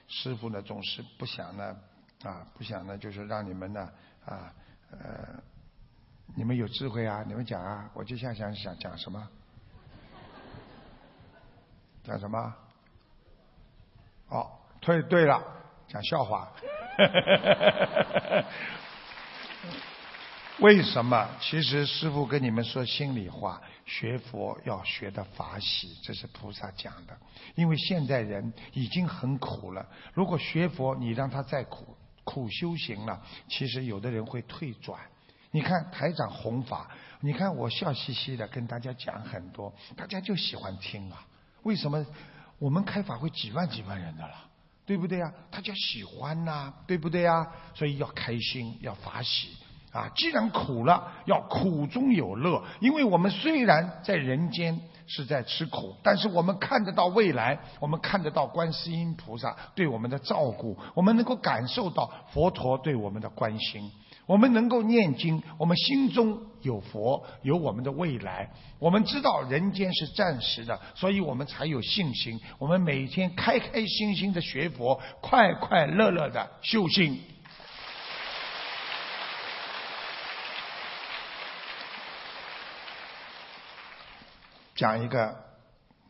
[0.08, 1.76] 师傅呢，总是不想呢，
[2.22, 3.80] 啊，不想呢，就是让你们呢，
[4.24, 4.50] 啊，
[4.90, 5.53] 呃。
[6.34, 7.22] 你们有智慧啊！
[7.26, 7.90] 你们讲啊！
[7.94, 9.28] 我就想想想讲什么？
[12.02, 12.54] 讲什么？
[14.28, 14.50] 哦，
[14.80, 15.42] 对对了，
[15.86, 16.50] 讲笑话。
[20.60, 21.28] 为什么？
[21.40, 27.16] 其实师傅跟你们说心里话，学佛要学的法喜，这是菩萨讲的。
[27.54, 35.00] 因为现在人已经很苦了，如果学佛，你让他再苦苦修行了，其实有的人会退转。
[35.54, 36.88] 你看台长弘法，
[37.20, 41.24] 你看我笑嘻嘻的跟大家讲很多，大家就喜欢听啊。
[41.62, 42.04] 为什么
[42.58, 44.34] 我们开法会几万几万人的了，
[44.84, 45.32] 对不对呀？
[45.52, 47.46] 大家喜欢呐，对不对呀？
[47.72, 49.50] 所以要开心，要法喜
[49.92, 50.10] 啊。
[50.16, 52.60] 既然苦了，要苦中有乐。
[52.80, 63.92] 因为我们虽然在人间是在吃苦，但是我们看得到未来，我们看得到观世音菩萨对我们的照顾，我们能够感受到佛陀对我们的关心。
[64.26, 68.50] 我们能够念经，我们心中有佛，有我们的未来。
[68.78, 72.40] 我们知道人间是暂时的，所以我们才有信心。
[72.58, 77.22] 我们每天开开心心的学佛，快快乐乐的修心。
[84.74, 85.36] 讲一个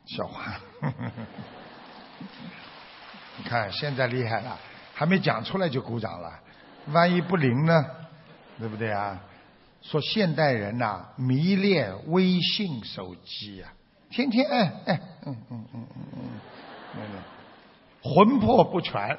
[0.07, 0.59] 笑话，
[3.37, 4.57] 你看现在厉害了，
[4.95, 6.41] 还没讲出来就鼓掌了，
[6.87, 7.85] 万一不灵呢？
[8.59, 9.21] 对不对啊？
[9.83, 13.69] 说现代人呐迷恋微信手机呀，
[14.09, 16.41] 天天哎哎嗯嗯嗯嗯
[16.97, 17.03] 嗯，
[18.03, 19.19] 魂魄不全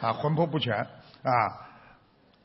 [0.00, 0.76] 啊，魂魄不全
[1.24, 1.66] 啊！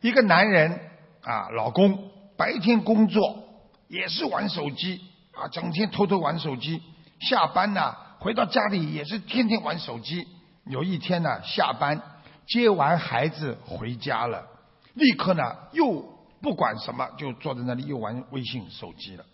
[0.01, 0.79] 一个男人
[1.21, 3.43] 啊，老公白天工作
[3.87, 4.99] 也是玩手机
[5.33, 6.81] 啊，整天偷偷玩手机，
[7.19, 10.27] 下班呢回到家里也是天天玩手机。
[10.65, 12.01] 有一天呢，下班
[12.47, 14.47] 接完孩子回家了。
[14.93, 15.41] 立刻呢，
[15.71, 16.01] 又
[16.41, 19.25] 不管什么，就坐在那里又玩微信手机了，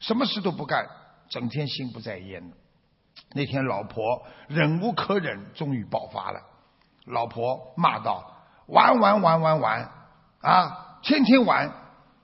[0.00, 0.88] 什么事都不干，
[1.28, 2.52] 整天心不在焉
[3.32, 6.40] 那天老婆忍无可忍，终于爆发了，
[7.04, 8.24] 老婆骂道
[8.66, 9.90] ：“玩玩玩玩玩
[10.40, 11.72] 啊，天天玩，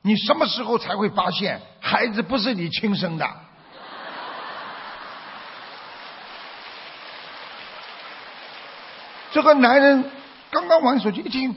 [0.02, 3.26] 你什么时候才会发现孩子不是你亲生的？”
[9.32, 10.10] 这个男人
[10.50, 11.56] 刚刚玩手机，一听。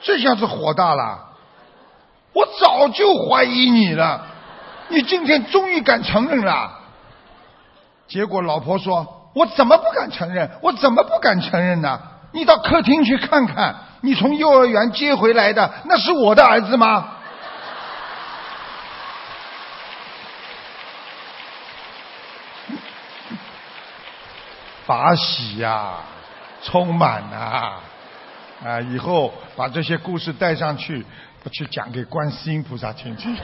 [0.00, 1.26] 这下子火大了！
[2.34, 4.26] 我早就怀疑你了，
[4.88, 6.70] 你今天终于敢承认了。
[8.06, 10.50] 结果老婆说：“我怎么不敢承认？
[10.62, 12.00] 我怎么不敢承认呢？
[12.32, 17.08] 你到客厅去看看，你从幼儿园接回来的那是我的儿子吗？”
[24.86, 25.94] 法喜呀，
[26.62, 27.80] 充满啊！
[28.64, 31.04] 啊，以后把这些故事带上去，
[31.52, 33.36] 去讲给观世音菩萨听听。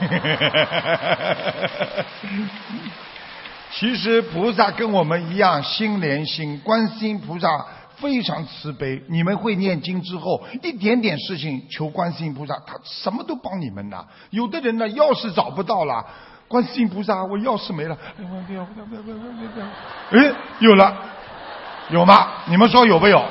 [3.71, 7.47] 其实菩萨跟我们一样心连心，观世音菩萨
[7.97, 9.01] 非常慈悲。
[9.09, 14.05] 你们会念经之后，一点点事情求观世音菩萨，他什么都帮你们的。
[14.29, 16.05] 有的人呢，钥匙找不到了，
[16.47, 17.97] 观世音菩萨，我钥匙没了。
[20.11, 20.95] 哎，有了，
[21.89, 22.27] 有吗？
[22.47, 23.25] 你们说有没有？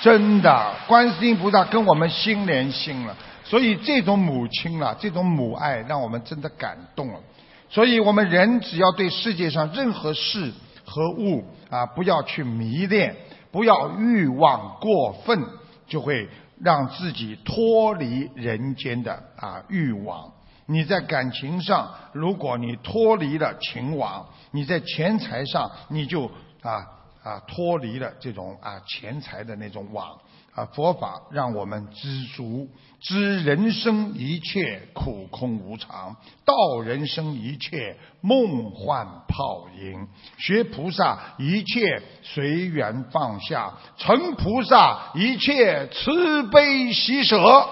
[0.00, 7.20] 真的，观世音菩萨跟我们心连心了，所以这种母亲啊，这种母爱让我们真的感动了。
[7.68, 10.50] 所以我们人只要对世界上任何事
[10.86, 13.14] 和物啊，不要去迷恋，
[13.52, 15.38] 不要欲望过分，
[15.86, 16.26] 就会
[16.62, 20.32] 让自己脱离人间的啊欲望。
[20.66, 26.24] 你在感情上，如果你脱离了情网，你在钱财上，你就
[26.62, 26.99] 啊。
[27.22, 30.18] 啊，脱离了这种啊钱财的那种网
[30.54, 32.68] 啊，佛法让我们知足，
[33.00, 40.08] 知人生一切苦空无常，道人生一切梦幻泡影，
[40.38, 47.68] 学菩萨一切随缘放下，成菩萨一切慈悲喜舍。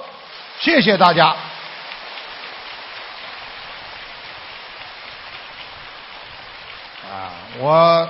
[0.61, 1.34] 谢谢大家。
[7.11, 8.09] 啊，我。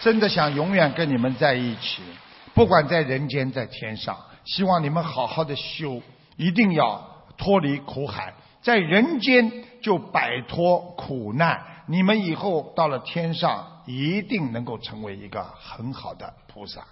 [0.00, 2.02] 真的想永远跟你们在一起，
[2.54, 6.02] 不管在人间在天上，希望你们好好的修，
[6.36, 16.82] 一定要脱离苦海，在人间就摆脱苦难，你们以后到了天上一定能够成为一个很好的菩萨。